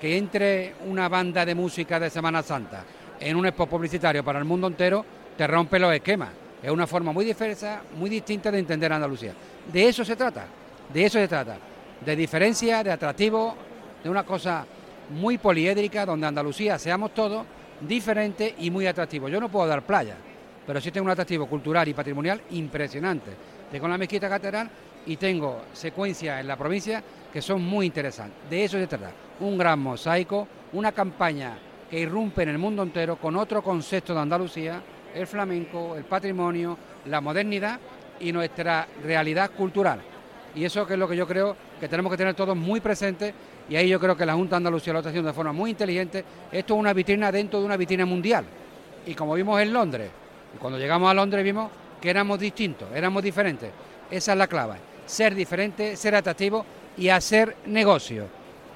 que 0.00 0.16
entre 0.16 0.74
una 0.86 1.08
banda 1.08 1.44
de 1.44 1.54
música 1.54 2.00
de 2.00 2.10
Semana 2.10 2.42
Santa 2.42 2.84
en 3.18 3.36
un 3.36 3.46
expo 3.46 3.66
publicitario 3.66 4.24
para 4.24 4.38
el 4.38 4.44
mundo 4.44 4.66
entero 4.66 5.04
te 5.36 5.46
rompe 5.46 5.78
los 5.78 5.92
esquemas. 5.94 6.30
Es 6.62 6.70
una 6.70 6.86
forma 6.86 7.12
muy 7.12 7.24
diversa, 7.24 7.82
muy 7.96 8.10
distinta 8.10 8.50
de 8.50 8.58
entender 8.58 8.92
Andalucía. 8.92 9.32
De 9.72 9.88
eso 9.88 10.04
se 10.04 10.16
trata, 10.16 10.46
de 10.92 11.04
eso 11.04 11.18
se 11.18 11.28
trata. 11.28 11.58
De 12.04 12.16
diferencia, 12.16 12.82
de 12.82 12.90
atractivo, 12.90 13.54
de 14.02 14.10
una 14.10 14.24
cosa 14.24 14.66
muy 15.10 15.38
poliédrica 15.38 16.04
donde 16.04 16.26
Andalucía 16.26 16.78
seamos 16.78 17.14
todos 17.14 17.44
diferentes 17.80 18.54
y 18.58 18.70
muy 18.70 18.86
atractivos. 18.86 19.30
Yo 19.30 19.40
no 19.40 19.48
puedo 19.48 19.66
dar 19.66 19.82
playa, 19.82 20.16
pero 20.66 20.80
sí 20.80 20.90
tengo 20.90 21.04
un 21.04 21.10
atractivo 21.10 21.46
cultural 21.46 21.86
y 21.88 21.94
patrimonial 21.94 22.40
impresionante. 22.50 23.30
Tengo 23.70 23.88
la 23.88 23.98
mezquita 23.98 24.28
catedral 24.28 24.70
y 25.06 25.16
tengo 25.16 25.62
secuencias 25.72 26.40
en 26.40 26.48
la 26.48 26.56
provincia 26.56 27.02
que 27.32 27.42
son 27.42 27.62
muy 27.62 27.86
interesantes. 27.86 28.38
De 28.48 28.64
eso 28.64 28.78
se 28.78 28.86
trata. 28.86 29.12
Un 29.40 29.58
gran 29.58 29.78
mosaico, 29.78 30.48
una 30.72 30.92
campaña 30.92 31.58
que 31.90 32.00
irrumpe 32.00 32.42
en 32.42 32.50
el 32.50 32.58
mundo 32.58 32.82
entero 32.82 33.16
con 33.16 33.36
otro 33.36 33.62
concepto 33.62 34.14
de 34.14 34.20
Andalucía, 34.20 34.82
el 35.14 35.26
flamenco, 35.26 35.96
el 35.96 36.04
patrimonio, 36.04 36.76
la 37.06 37.20
modernidad 37.20 37.78
y 38.20 38.32
nuestra 38.32 38.86
realidad 39.02 39.50
cultural. 39.50 40.00
Y 40.54 40.64
eso 40.64 40.86
que 40.86 40.94
es 40.94 40.98
lo 40.98 41.08
que 41.08 41.16
yo 41.16 41.26
creo 41.26 41.56
que 41.78 41.88
tenemos 41.88 42.10
que 42.10 42.16
tener 42.16 42.34
todos 42.34 42.56
muy 42.56 42.80
presentes 42.80 43.34
y 43.68 43.76
ahí 43.76 43.88
yo 43.88 43.98
creo 43.98 44.16
que 44.16 44.24
la 44.24 44.34
Junta 44.34 44.56
de 44.56 44.58
Andalucía 44.58 44.92
lo 44.92 45.00
está 45.00 45.10
haciendo 45.10 45.28
de 45.28 45.34
forma 45.34 45.52
muy 45.52 45.70
inteligente. 45.70 46.24
Esto 46.50 46.74
es 46.74 46.80
una 46.80 46.92
vitrina 46.92 47.32
dentro 47.32 47.60
de 47.60 47.66
una 47.66 47.76
vitrina 47.76 48.06
mundial. 48.06 48.44
Y 49.06 49.14
como 49.14 49.34
vimos 49.34 49.60
en 49.60 49.72
Londres, 49.72 50.10
cuando 50.58 50.78
llegamos 50.78 51.10
a 51.10 51.14
Londres 51.14 51.44
vimos 51.44 51.70
que 52.00 52.10
éramos 52.10 52.38
distintos, 52.38 52.88
éramos 52.94 53.22
diferentes. 53.22 53.70
Esa 54.10 54.32
es 54.32 54.38
la 54.38 54.46
clave. 54.46 54.76
Ser 55.04 55.34
diferente, 55.34 55.96
ser 55.96 56.14
atractivo 56.14 56.64
y 56.96 57.08
hacer 57.08 57.56
negocio. 57.66 58.26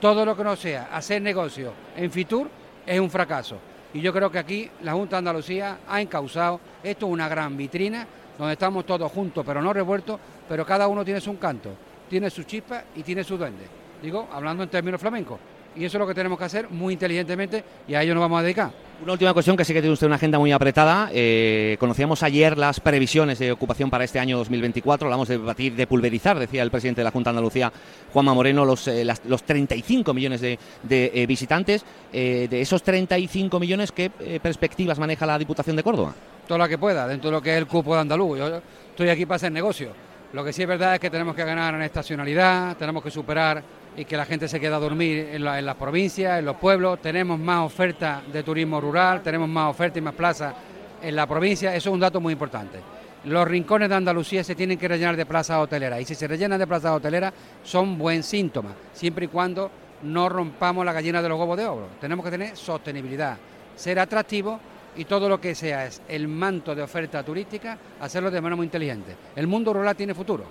Todo 0.00 0.24
lo 0.24 0.36
que 0.36 0.44
no 0.44 0.56
sea 0.56 0.88
hacer 0.92 1.20
negocio 1.20 1.72
en 1.96 2.10
Fitur 2.10 2.48
es 2.86 2.98
un 2.98 3.10
fracaso. 3.10 3.58
Y 3.92 4.00
yo 4.00 4.12
creo 4.12 4.30
que 4.30 4.38
aquí 4.38 4.70
la 4.82 4.92
Junta 4.92 5.16
de 5.16 5.18
Andalucía 5.18 5.78
ha 5.88 6.00
encausado, 6.00 6.60
esto 6.82 7.06
es 7.06 7.12
una 7.12 7.28
gran 7.28 7.56
vitrina, 7.56 8.06
donde 8.38 8.54
estamos 8.54 8.86
todos 8.86 9.10
juntos 9.12 9.44
pero 9.46 9.60
no 9.60 9.72
revueltos, 9.72 10.18
pero 10.48 10.64
cada 10.64 10.88
uno 10.88 11.04
tiene 11.04 11.20
su 11.20 11.30
encanto, 11.30 11.70
tiene 12.08 12.30
su 12.30 12.44
chispa 12.44 12.84
y 12.94 13.02
tiene 13.02 13.24
su 13.24 13.36
duende. 13.36 13.66
Digo, 14.02 14.28
hablando 14.32 14.62
en 14.62 14.68
términos 14.68 15.00
flamencos. 15.00 15.38
Y 15.76 15.84
eso 15.84 15.98
es 15.98 16.00
lo 16.00 16.06
que 16.06 16.14
tenemos 16.14 16.38
que 16.38 16.44
hacer 16.44 16.68
muy 16.70 16.94
inteligentemente 16.94 17.62
y 17.86 17.94
a 17.94 18.02
ello 18.02 18.14
nos 18.14 18.22
vamos 18.22 18.40
a 18.40 18.42
dedicar. 18.42 18.70
Una 19.02 19.12
última 19.12 19.32
cuestión, 19.32 19.56
que 19.56 19.64
sí 19.64 19.72
que 19.72 19.80
tiene 19.80 19.94
usted 19.94 20.06
una 20.06 20.16
agenda 20.16 20.38
muy 20.38 20.52
apretada. 20.52 21.08
Eh, 21.10 21.78
conocíamos 21.80 22.22
ayer 22.22 22.58
las 22.58 22.80
previsiones 22.80 23.38
de 23.38 23.50
ocupación 23.50 23.88
para 23.88 24.04
este 24.04 24.18
año 24.18 24.36
2024. 24.36 25.06
Hablamos 25.06 25.26
de 25.26 25.38
batir, 25.38 25.74
de 25.74 25.86
pulverizar, 25.86 26.38
decía 26.38 26.62
el 26.62 26.70
presidente 26.70 27.00
de 27.00 27.04
la 27.04 27.10
Junta 27.10 27.30
de 27.30 27.38
Andalucía, 27.38 27.72
Juanma 28.12 28.34
Moreno, 28.34 28.66
los, 28.66 28.86
eh, 28.88 29.06
los 29.24 29.42
35 29.44 30.12
millones 30.12 30.42
de, 30.42 30.58
eh, 30.90 31.26
visitantes. 31.26 31.82
de 32.12 32.60
esos 32.60 32.82
35 32.82 33.58
millones, 33.58 33.90
¿qué 33.92 34.10
perspectivas 34.42 34.98
maneja 34.98 35.24
la 35.24 35.38
Diputación 35.38 35.76
de 35.76 35.82
Córdoba? 35.82 36.14
Toda 36.46 36.58
la 36.58 36.68
que 36.68 36.76
pueda, 36.76 37.06
dentro 37.08 37.30
de 37.30 37.36
lo 37.36 37.42
que 37.42 37.52
es 37.52 37.58
el 37.58 37.66
cupo 37.66 37.94
de 37.94 38.00
andaluz. 38.02 38.38
Yo 38.38 38.60
estoy 38.90 39.08
aquí 39.08 39.24
para 39.24 39.36
hacer 39.36 39.52
negocio. 39.52 39.92
Lo 40.34 40.44
que 40.44 40.52
sí 40.52 40.62
es 40.62 40.68
verdad 40.68 40.94
es 40.94 41.00
que 41.00 41.08
tenemos 41.08 41.34
que 41.34 41.44
ganar 41.44 41.74
en 41.74 41.82
estacionalidad, 41.82 42.76
tenemos 42.76 43.02
que 43.02 43.10
superar 43.10 43.62
y 43.96 44.04
que 44.04 44.16
la 44.16 44.24
gente 44.24 44.48
se 44.48 44.60
quede 44.60 44.74
a 44.74 44.78
dormir 44.78 45.30
en, 45.32 45.44
las 45.44 45.76
provincias, 45.76 46.38
en 46.38 46.44
los 46.44 46.56
pueblos. 46.56 47.00
Tenemos 47.00 47.38
más 47.38 47.66
oferta 47.66 48.22
de 48.32 48.42
turismo 48.42 48.80
rural, 48.80 49.22
tenemos 49.22 49.48
más 49.48 49.70
oferta 49.70 49.98
y 49.98 50.02
más 50.02 50.14
plazas 50.14 50.54
en 51.02 51.16
la 51.16 51.26
provincia. 51.26 51.74
Eso 51.74 51.90
es 51.90 51.94
un 51.94 52.00
dato 52.00 52.20
muy 52.20 52.32
importante. 52.32 52.78
Los 53.24 53.46
rincones 53.46 53.88
de 53.88 53.94
Andalucía 53.96 54.42
se 54.42 54.54
tienen 54.54 54.78
que 54.78 54.88
rellenar 54.88 55.16
de 55.16 55.26
plazas 55.26 55.58
hoteleras 55.58 56.00
y 56.00 56.04
si 56.04 56.14
se 56.14 56.26
rellenan 56.26 56.58
de 56.58 56.66
plazas 56.66 56.92
hoteleras 56.92 57.34
son 57.62 57.98
buen 57.98 58.22
síntoma, 58.22 58.70
siempre 58.94 59.26
y 59.26 59.28
cuando 59.28 59.70
no 60.02 60.28
rompamos 60.30 60.86
la 60.86 60.94
gallina 60.94 61.20
de 61.20 61.28
los 61.28 61.38
huevos 61.38 61.58
de 61.58 61.66
oro. 61.66 61.88
Tenemos 62.00 62.24
que 62.24 62.30
tener 62.30 62.56
sostenibilidad, 62.56 63.36
ser 63.76 63.98
atractivos 63.98 64.58
y 64.96 65.04
todo 65.04 65.28
lo 65.28 65.38
que 65.38 65.54
sea 65.54 65.84
es 65.84 66.00
el 66.08 66.28
manto 66.28 66.74
de 66.74 66.80
oferta 66.80 67.22
turística, 67.22 67.76
hacerlo 68.00 68.30
de 68.30 68.40
manera 68.40 68.56
muy 68.56 68.64
inteligente. 68.64 69.14
El 69.36 69.46
mundo 69.46 69.74
rural 69.74 69.94
tiene 69.94 70.14
futuro, 70.14 70.44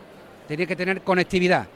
tiene 0.48 0.68
que 0.68 0.76
tener 0.76 1.02
conectividad 1.02 1.68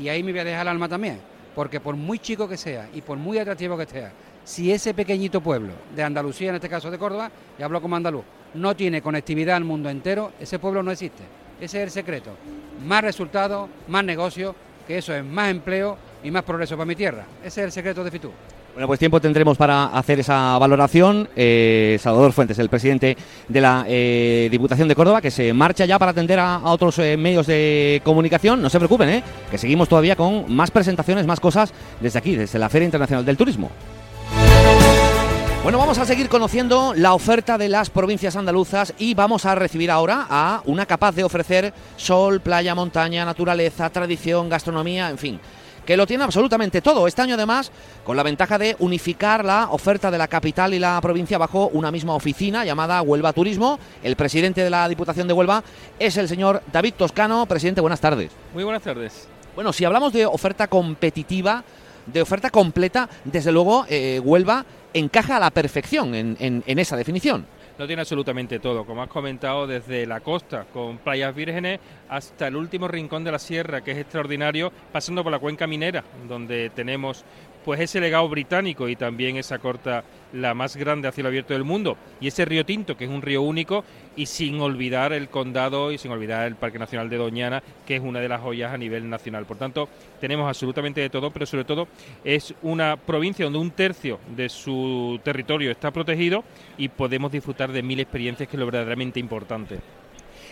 y 0.00 0.08
ahí 0.08 0.22
me 0.22 0.32
voy 0.32 0.40
a 0.40 0.44
dejar 0.44 0.62
el 0.62 0.68
alma 0.68 0.88
también, 0.88 1.20
porque 1.54 1.80
por 1.80 1.96
muy 1.96 2.18
chico 2.18 2.48
que 2.48 2.56
sea 2.56 2.88
y 2.92 3.00
por 3.00 3.18
muy 3.18 3.38
atractivo 3.38 3.76
que 3.76 3.86
sea, 3.86 4.12
si 4.44 4.72
ese 4.72 4.94
pequeñito 4.94 5.40
pueblo 5.40 5.72
de 5.94 6.02
Andalucía, 6.02 6.48
en 6.50 6.54
este 6.56 6.68
caso 6.68 6.90
de 6.90 6.98
Córdoba, 6.98 7.30
y 7.58 7.62
hablo 7.62 7.82
como 7.82 7.96
andaluz, 7.96 8.24
no 8.54 8.74
tiene 8.74 9.02
conectividad 9.02 9.56
al 9.56 9.64
mundo 9.64 9.90
entero, 9.90 10.32
ese 10.40 10.58
pueblo 10.58 10.82
no 10.82 10.90
existe. 10.90 11.22
Ese 11.60 11.78
es 11.78 11.84
el 11.84 11.90
secreto. 11.90 12.30
Más 12.86 13.02
resultados, 13.02 13.68
más 13.88 14.04
negocio, 14.04 14.54
que 14.86 14.98
eso 14.98 15.14
es 15.14 15.24
más 15.24 15.50
empleo 15.50 15.98
y 16.22 16.30
más 16.30 16.44
progreso 16.44 16.76
para 16.76 16.86
mi 16.86 16.96
tierra. 16.96 17.26
Ese 17.40 17.60
es 17.60 17.66
el 17.66 17.72
secreto 17.72 18.02
de 18.02 18.10
Fitur. 18.10 18.32
Bueno, 18.78 18.86
pues 18.86 19.00
tiempo 19.00 19.20
tendremos 19.20 19.58
para 19.58 19.86
hacer 19.86 20.20
esa 20.20 20.56
valoración. 20.56 21.28
Eh, 21.34 21.98
Salvador 22.00 22.32
Fuentes, 22.32 22.60
el 22.60 22.68
presidente 22.68 23.16
de 23.48 23.60
la 23.60 23.84
eh, 23.88 24.46
Diputación 24.52 24.86
de 24.86 24.94
Córdoba, 24.94 25.20
que 25.20 25.32
se 25.32 25.52
marcha 25.52 25.84
ya 25.84 25.98
para 25.98 26.12
atender 26.12 26.38
a, 26.38 26.60
otros 26.62 26.96
eh, 27.00 27.16
medios 27.16 27.48
de 27.48 28.00
comunicación. 28.04 28.62
No 28.62 28.70
se 28.70 28.78
preocupen, 28.78 29.20
que 29.50 29.58
seguimos 29.58 29.88
todavía 29.88 30.14
con 30.14 30.54
más 30.54 30.70
presentaciones, 30.70 31.26
más 31.26 31.40
cosas 31.40 31.72
desde 32.00 32.20
aquí, 32.20 32.36
desde 32.36 32.60
la 32.60 32.68
Feria 32.68 32.84
Internacional 32.84 33.24
del 33.24 33.36
Turismo. 33.36 33.68
Bueno, 35.64 35.78
vamos 35.78 35.98
a 35.98 36.04
seguir 36.06 36.28
conociendo 36.28 36.94
la 36.94 37.14
oferta 37.14 37.58
de 37.58 37.68
las 37.68 37.90
provincias 37.90 38.36
andaluzas 38.36 38.94
y 38.96 39.14
vamos 39.14 39.44
a 39.44 39.56
recibir 39.56 39.90
ahora 39.90 40.24
a 40.30 40.62
una 40.66 40.86
capaz 40.86 41.16
de 41.16 41.24
ofrecer 41.24 41.74
sol, 41.96 42.40
playa, 42.40 42.76
montaña, 42.76 43.24
naturaleza, 43.24 43.90
tradición, 43.90 44.48
gastronomía, 44.48 45.10
en 45.10 45.18
fin 45.18 45.40
que 45.88 45.96
lo 45.96 46.06
tiene 46.06 46.22
absolutamente 46.22 46.82
todo. 46.82 47.06
Este 47.06 47.22
año 47.22 47.32
además 47.32 47.72
con 48.04 48.14
la 48.14 48.22
ventaja 48.22 48.58
de 48.58 48.76
unificar 48.78 49.42
la 49.42 49.68
oferta 49.70 50.10
de 50.10 50.18
la 50.18 50.28
capital 50.28 50.74
y 50.74 50.78
la 50.78 51.00
provincia 51.00 51.38
bajo 51.38 51.68
una 51.68 51.90
misma 51.90 52.14
oficina 52.14 52.62
llamada 52.62 53.00
Huelva 53.00 53.32
Turismo. 53.32 53.78
El 54.02 54.14
presidente 54.14 54.62
de 54.62 54.68
la 54.68 54.86
Diputación 54.86 55.26
de 55.26 55.32
Huelva 55.32 55.64
es 55.98 56.18
el 56.18 56.28
señor 56.28 56.62
David 56.70 56.92
Toscano. 56.98 57.46
Presidente, 57.46 57.80
buenas 57.80 58.02
tardes. 58.02 58.30
Muy 58.52 58.64
buenas 58.64 58.82
tardes. 58.82 59.28
Bueno, 59.54 59.72
si 59.72 59.86
hablamos 59.86 60.12
de 60.12 60.26
oferta 60.26 60.66
competitiva, 60.66 61.64
de 62.04 62.20
oferta 62.20 62.50
completa, 62.50 63.08
desde 63.24 63.50
luego 63.50 63.86
eh, 63.88 64.20
Huelva 64.22 64.66
encaja 64.92 65.38
a 65.38 65.40
la 65.40 65.50
perfección 65.50 66.14
en 66.14 66.78
esa 66.78 66.98
definición 66.98 67.46
lo 67.78 67.86
tiene 67.86 68.02
absolutamente 68.02 68.58
todo, 68.58 68.84
como 68.84 69.02
has 69.02 69.08
comentado, 69.08 69.66
desde 69.66 70.04
la 70.04 70.20
costa 70.20 70.66
con 70.72 70.98
playas 70.98 71.34
vírgenes 71.34 71.78
hasta 72.08 72.48
el 72.48 72.56
último 72.56 72.88
rincón 72.88 73.22
de 73.22 73.30
la 73.30 73.38
sierra, 73.38 73.82
que 73.82 73.92
es 73.92 73.98
extraordinario, 73.98 74.72
pasando 74.92 75.22
por 75.22 75.30
la 75.30 75.38
cuenca 75.38 75.66
minera, 75.66 76.02
donde 76.28 76.70
tenemos 76.70 77.24
pues 77.64 77.80
ese 77.80 78.00
legado 78.00 78.28
británico 78.28 78.88
y 78.88 78.96
también 78.96 79.36
esa 79.36 79.58
corta 79.58 80.04
la 80.32 80.54
más 80.54 80.76
grande 80.76 81.08
a 81.08 81.12
cielo 81.12 81.28
abierto 81.28 81.54
del 81.54 81.64
mundo 81.64 81.96
y 82.20 82.28
ese 82.28 82.44
río 82.44 82.64
Tinto 82.64 82.96
que 82.96 83.04
es 83.04 83.10
un 83.10 83.22
río 83.22 83.42
único 83.42 83.84
y 84.16 84.26
sin 84.26 84.60
olvidar 84.60 85.12
el 85.12 85.28
condado 85.28 85.90
y 85.92 85.98
sin 85.98 86.10
olvidar 86.10 86.46
el 86.46 86.56
Parque 86.56 86.78
Nacional 86.78 87.08
de 87.08 87.16
Doñana 87.16 87.62
que 87.86 87.96
es 87.96 88.02
una 88.02 88.20
de 88.20 88.28
las 88.28 88.40
joyas 88.40 88.72
a 88.72 88.78
nivel 88.78 89.08
nacional. 89.08 89.46
Por 89.46 89.56
tanto, 89.56 89.88
tenemos 90.20 90.48
absolutamente 90.48 91.00
de 91.00 91.10
todo, 91.10 91.30
pero 91.30 91.46
sobre 91.46 91.64
todo 91.64 91.88
es 92.24 92.54
una 92.62 92.96
provincia 92.96 93.44
donde 93.44 93.58
un 93.58 93.70
tercio 93.70 94.18
de 94.36 94.48
su 94.48 95.20
territorio 95.22 95.70
está 95.70 95.90
protegido 95.90 96.44
y 96.76 96.88
podemos 96.88 97.32
disfrutar 97.32 97.72
de 97.72 97.82
mil 97.82 98.00
experiencias 98.00 98.48
que 98.48 98.56
es 98.56 98.60
lo 98.60 98.66
verdaderamente 98.66 99.20
importante. 99.20 99.78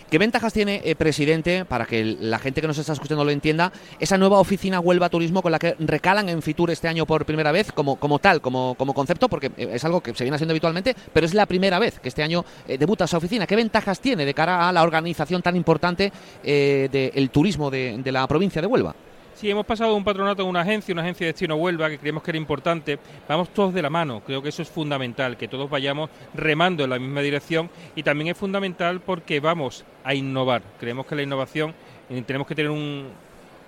¿Qué 0.09 0.17
ventajas 0.17 0.53
tiene, 0.53 0.81
eh, 0.85 0.95
presidente, 0.95 1.65
para 1.65 1.85
que 1.85 2.01
la 2.05 2.39
gente 2.39 2.61
que 2.61 2.67
nos 2.67 2.77
está 2.77 2.93
escuchando 2.93 3.25
lo 3.25 3.31
entienda, 3.31 3.73
esa 3.99 4.17
nueva 4.17 4.39
oficina 4.39 4.79
Huelva 4.79 5.09
Turismo 5.09 5.41
con 5.41 5.51
la 5.51 5.59
que 5.59 5.75
recalan 5.79 6.29
en 6.29 6.41
Fitur 6.41 6.71
este 6.71 6.87
año 6.87 7.05
por 7.05 7.25
primera 7.25 7.51
vez, 7.51 7.73
como, 7.73 7.97
como 7.97 8.17
tal, 8.17 8.39
como, 8.39 8.75
como 8.75 8.93
concepto, 8.93 9.27
porque 9.27 9.51
eh, 9.57 9.71
es 9.73 9.83
algo 9.83 9.99
que 9.99 10.15
se 10.15 10.23
viene 10.23 10.35
haciendo 10.35 10.53
habitualmente, 10.53 10.95
pero 11.11 11.25
es 11.25 11.33
la 11.33 11.45
primera 11.45 11.77
vez 11.77 11.99
que 11.99 12.07
este 12.07 12.23
año 12.23 12.45
eh, 12.69 12.77
debuta 12.77 13.03
esa 13.03 13.17
oficina? 13.17 13.45
¿Qué 13.45 13.57
ventajas 13.57 13.99
tiene 13.99 14.23
de 14.23 14.33
cara 14.33 14.69
a 14.69 14.71
la 14.71 14.83
organización 14.83 15.41
tan 15.41 15.57
importante 15.57 16.13
del 16.41 17.29
turismo 17.29 17.69
de, 17.69 17.97
de 18.01 18.11
la 18.13 18.25
provincia 18.27 18.61
de 18.61 18.67
Huelva? 18.67 18.95
Sí, 19.37 19.51
hemos 19.51 19.67
pasado 19.67 19.91
de 19.91 19.97
un 19.97 20.03
patronato 20.03 20.41
a 20.41 20.45
una 20.45 20.61
agencia, 20.61 20.91
una 20.91 21.03
agencia 21.03 21.27
de 21.27 21.33
destino 21.33 21.57
Huelva, 21.57 21.91
que 21.91 21.99
creemos 21.99 22.23
que 22.23 22.31
era 22.31 22.39
importante. 22.39 22.97
Vamos 23.29 23.49
todos 23.49 23.71
de 23.71 23.83
la 23.83 23.89
mano, 23.91 24.23
creo 24.25 24.41
que 24.41 24.49
eso 24.49 24.63
es 24.63 24.67
fundamental, 24.67 25.37
que 25.37 25.47
todos 25.47 25.69
vayamos 25.69 26.09
remando 26.33 26.83
en 26.83 26.89
la 26.89 26.97
misma 26.97 27.21
dirección 27.21 27.69
y 27.95 28.01
también 28.01 28.29
es 28.29 28.37
fundamental 28.37 28.99
porque 28.99 29.39
vamos 29.39 29.85
a 30.03 30.15
innovar. 30.15 30.63
Creemos 30.79 31.05
que 31.05 31.15
la 31.15 31.21
innovación 31.21 31.75
eh, 32.09 32.23
tenemos 32.25 32.47
que 32.47 32.55
tener 32.55 32.71
un, 32.71 33.09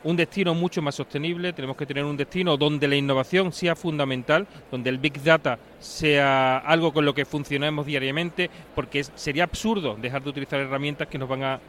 un 0.03 0.15
destino 0.15 0.55
mucho 0.55 0.81
más 0.81 0.95
sostenible, 0.95 1.53
tenemos 1.53 1.77
que 1.77 1.85
tener 1.85 2.03
un 2.03 2.17
destino 2.17 2.57
donde 2.57 2.87
la 2.87 2.95
innovación 2.95 3.53
sea 3.53 3.75
fundamental, 3.75 4.47
donde 4.71 4.89
el 4.89 4.97
Big 4.97 5.21
Data 5.21 5.59
sea 5.77 6.57
algo 6.57 6.91
con 6.91 7.05
lo 7.05 7.13
que 7.13 7.25
funcionemos 7.25 7.85
diariamente, 7.85 8.49
porque 8.73 9.03
sería 9.03 9.43
absurdo 9.43 9.95
dejar 10.01 10.23
de 10.23 10.31
utilizar 10.31 10.59
herramientas 10.61 11.07
que 11.07 11.19
nos 11.19 11.29
van 11.29 11.43
a 11.43 11.59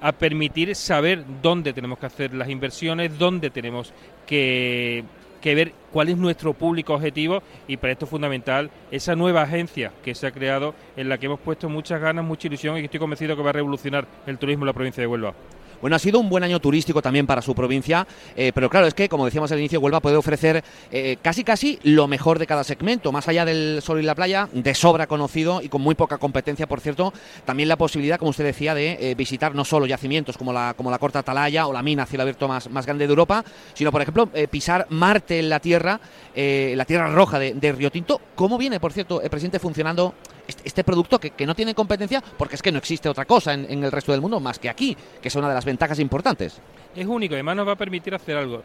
a 0.00 0.12
permitir 0.12 0.74
saber 0.74 1.24
dónde 1.42 1.72
tenemos 1.72 1.98
que 1.98 2.06
hacer 2.06 2.34
las 2.34 2.48
inversiones, 2.48 3.18
dónde 3.18 3.50
tenemos 3.50 3.92
que, 4.26 5.04
ver 5.42 5.72
cuál 5.92 6.08
es 6.08 6.16
nuestro 6.16 6.54
público 6.54 6.94
objetivo 6.94 7.40
y 7.68 7.76
para 7.76 7.92
esto 7.92 8.04
es 8.04 8.10
fundamental 8.10 8.68
esa 8.90 9.14
nueva 9.14 9.42
agencia 9.42 9.92
que 10.02 10.12
se 10.12 10.26
ha 10.26 10.32
creado 10.32 10.74
en 10.96 11.08
la 11.08 11.18
que 11.18 11.26
hemos 11.26 11.38
puesto 11.38 11.68
muchas 11.68 12.00
ganas, 12.00 12.24
mucha 12.24 12.48
ilusión 12.48 12.76
y 12.76 12.80
que 12.80 12.86
estoy 12.86 12.98
convencido 12.98 13.36
que 13.36 13.42
va 13.42 13.50
a 13.50 13.52
revolucionar 13.52 14.06
el 14.26 14.38
turismo 14.38 14.64
en 14.64 14.66
la 14.66 14.72
provincia 14.72 15.00
de 15.00 15.06
Huelva. 15.06 15.34
Bueno, 15.80 15.96
ha 15.96 15.98
sido 15.98 16.18
un 16.18 16.28
buen 16.28 16.42
año 16.42 16.58
turístico 16.60 17.02
también 17.02 17.26
para 17.26 17.42
su 17.42 17.54
provincia, 17.54 18.06
eh, 18.34 18.52
pero 18.54 18.70
claro, 18.70 18.86
es 18.86 18.94
que, 18.94 19.08
como 19.08 19.24
decíamos 19.24 19.52
al 19.52 19.58
inicio, 19.58 19.80
Huelva 19.80 20.00
puede 20.00 20.16
ofrecer 20.16 20.64
eh, 20.90 21.18
casi 21.20 21.44
casi 21.44 21.78
lo 21.82 22.06
mejor 22.06 22.38
de 22.38 22.46
cada 22.46 22.64
segmento, 22.64 23.12
más 23.12 23.28
allá 23.28 23.44
del 23.44 23.80
sol 23.82 24.00
y 24.00 24.02
la 24.02 24.14
playa, 24.14 24.48
de 24.52 24.74
sobra 24.74 25.06
conocido 25.06 25.60
y 25.62 25.68
con 25.68 25.82
muy 25.82 25.94
poca 25.94 26.18
competencia, 26.18 26.66
por 26.66 26.80
cierto, 26.80 27.12
también 27.44 27.68
la 27.68 27.76
posibilidad, 27.76 28.18
como 28.18 28.30
usted 28.30 28.44
decía, 28.44 28.74
de 28.74 29.10
eh, 29.10 29.14
visitar 29.14 29.54
no 29.54 29.64
solo 29.64 29.86
yacimientos 29.86 30.38
como 30.38 30.52
la, 30.52 30.74
como 30.76 30.90
la 30.90 30.98
Corta 30.98 31.18
Atalaya 31.18 31.66
o 31.66 31.72
la 31.72 31.82
mina 31.82 32.04
a 32.04 32.06
cielo 32.06 32.22
abierto 32.22 32.48
más, 32.48 32.70
más 32.70 32.86
grande 32.86 33.06
de 33.06 33.10
Europa, 33.10 33.44
sino, 33.74 33.92
por 33.92 34.02
ejemplo, 34.02 34.28
pisar 34.50 34.86
Marte 34.90 35.38
en 35.38 35.48
la 35.48 35.60
Tierra, 35.60 36.00
la 36.34 36.84
Tierra 36.84 37.08
Roja 37.08 37.38
de, 37.38 37.54
de 37.54 37.72
Río 37.72 37.90
Tinto. 37.90 38.20
¿Cómo 38.34 38.58
viene, 38.58 38.80
por 38.80 38.92
cierto, 38.92 39.20
el 39.20 39.30
presidente 39.30 39.58
funcionando 39.58 40.14
este, 40.46 40.62
este 40.64 40.84
producto 40.84 41.18
que, 41.18 41.46
no 41.46 41.54
tiene 41.54 41.74
competencia 41.74 42.22
porque 42.36 42.56
es 42.56 42.62
que 42.62 42.72
no 42.72 42.78
existe 42.78 43.08
otra 43.08 43.24
cosa 43.24 43.54
en, 43.54 43.84
el 43.84 43.92
resto 43.92 44.12
del 44.12 44.20
mundo 44.20 44.40
más 44.40 44.58
que 44.58 44.68
aquí, 44.68 44.96
que 45.20 45.28
es 45.28 45.34
una 45.34 45.48
de 45.48 45.54
las 45.54 45.64
ventajas 45.64 45.98
importantes. 45.98 46.60
Es 46.94 47.06
único, 47.06 47.34
además 47.34 47.56
nos 47.56 47.68
va 47.68 47.72
a 47.72 47.76
permitir 47.76 48.14
hacer 48.14 48.36
algo 48.36 48.62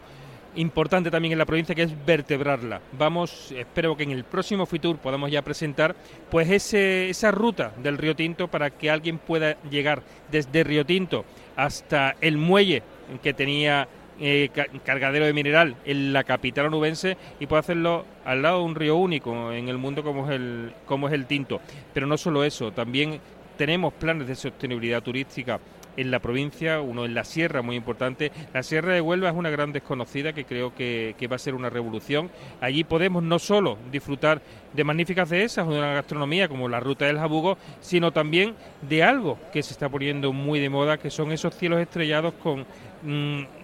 importante 0.55 1.09
también 1.09 1.31
en 1.31 1.37
la 1.37 1.45
provincia 1.45 1.73
que 1.73 1.83
es 1.83 2.05
vertebrarla. 2.05 2.81
Vamos, 2.97 3.51
espero 3.51 3.95
que 3.95 4.03
en 4.03 4.11
el 4.11 4.25
próximo 4.25 4.65
Fitur 4.65 4.97
podamos 4.97 5.31
ya 5.31 5.41
presentar 5.41 5.95
pues 6.29 6.49
ese, 6.49 7.09
esa 7.09 7.31
ruta 7.31 7.71
del 7.77 7.97
Río 7.97 8.15
Tinto 8.15 8.49
para 8.49 8.69
que 8.69 8.89
alguien 8.89 9.17
pueda 9.17 9.61
llegar 9.69 10.03
desde 10.29 10.63
Río 10.63 10.85
Tinto 10.85 11.25
hasta 11.55 12.15
el 12.21 12.37
muelle 12.37 12.83
que 13.21 13.33
tenía 13.33 13.87
eh, 14.21 14.49
cargadero 14.85 15.25
de 15.25 15.33
mineral 15.33 15.75
en 15.83 16.13
la 16.13 16.23
capital 16.23 16.67
onubense 16.67 17.17
y 17.39 17.47
puede 17.47 17.61
hacerlo 17.61 18.05
al 18.23 18.41
lado 18.41 18.59
de 18.59 18.65
un 18.65 18.75
río 18.75 18.95
único 18.95 19.51
en 19.51 19.67
el 19.67 19.77
mundo 19.77 20.03
como 20.03 20.29
es 20.29 20.35
el, 20.35 20.73
como 20.85 21.07
es 21.07 21.13
el 21.13 21.25
Tinto. 21.25 21.59
Pero 21.93 22.07
no 22.07 22.17
solo 22.17 22.43
eso, 22.43 22.71
también 22.71 23.19
tenemos 23.57 23.93
planes 23.93 24.27
de 24.27 24.35
sostenibilidad 24.35 25.01
turística 25.01 25.59
en 25.97 26.11
la 26.11 26.19
provincia, 26.19 26.81
uno 26.81 27.05
en 27.05 27.13
la 27.13 27.23
sierra, 27.23 27.61
muy 27.61 27.75
importante. 27.75 28.31
La 28.53 28.63
sierra 28.63 28.93
de 28.93 29.01
Huelva 29.01 29.29
es 29.29 29.35
una 29.35 29.49
gran 29.49 29.71
desconocida 29.71 30.33
que 30.33 30.45
creo 30.45 30.73
que, 30.73 31.15
va 31.29 31.35
a 31.35 31.39
ser 31.39 31.55
una 31.55 31.69
revolución. 31.69 32.29
Allí 32.59 32.83
podemos 32.83 33.23
no 33.23 33.39
solo 33.39 33.77
disfrutar 33.91 34.41
de 34.73 34.83
magníficas 34.83 35.29
dehesas 35.29 35.67
o 35.67 35.71
de 35.71 35.79
una 35.79 35.93
gastronomía 35.93 36.47
como 36.47 36.69
la 36.69 36.79
ruta 36.79 37.05
del 37.05 37.17
Jabugo, 37.17 37.57
sino 37.81 38.11
también 38.11 38.55
de 38.81 39.03
algo 39.03 39.37
que 39.51 39.63
se 39.63 39.73
está 39.73 39.89
poniendo 39.89 40.31
muy 40.33 40.59
de 40.59 40.69
moda, 40.69 40.97
que 40.97 41.09
son 41.09 41.31
esos 41.31 41.55
cielos 41.55 41.79
estrellados 41.79 42.33
con... 42.35 42.65
Mm, 43.03 43.60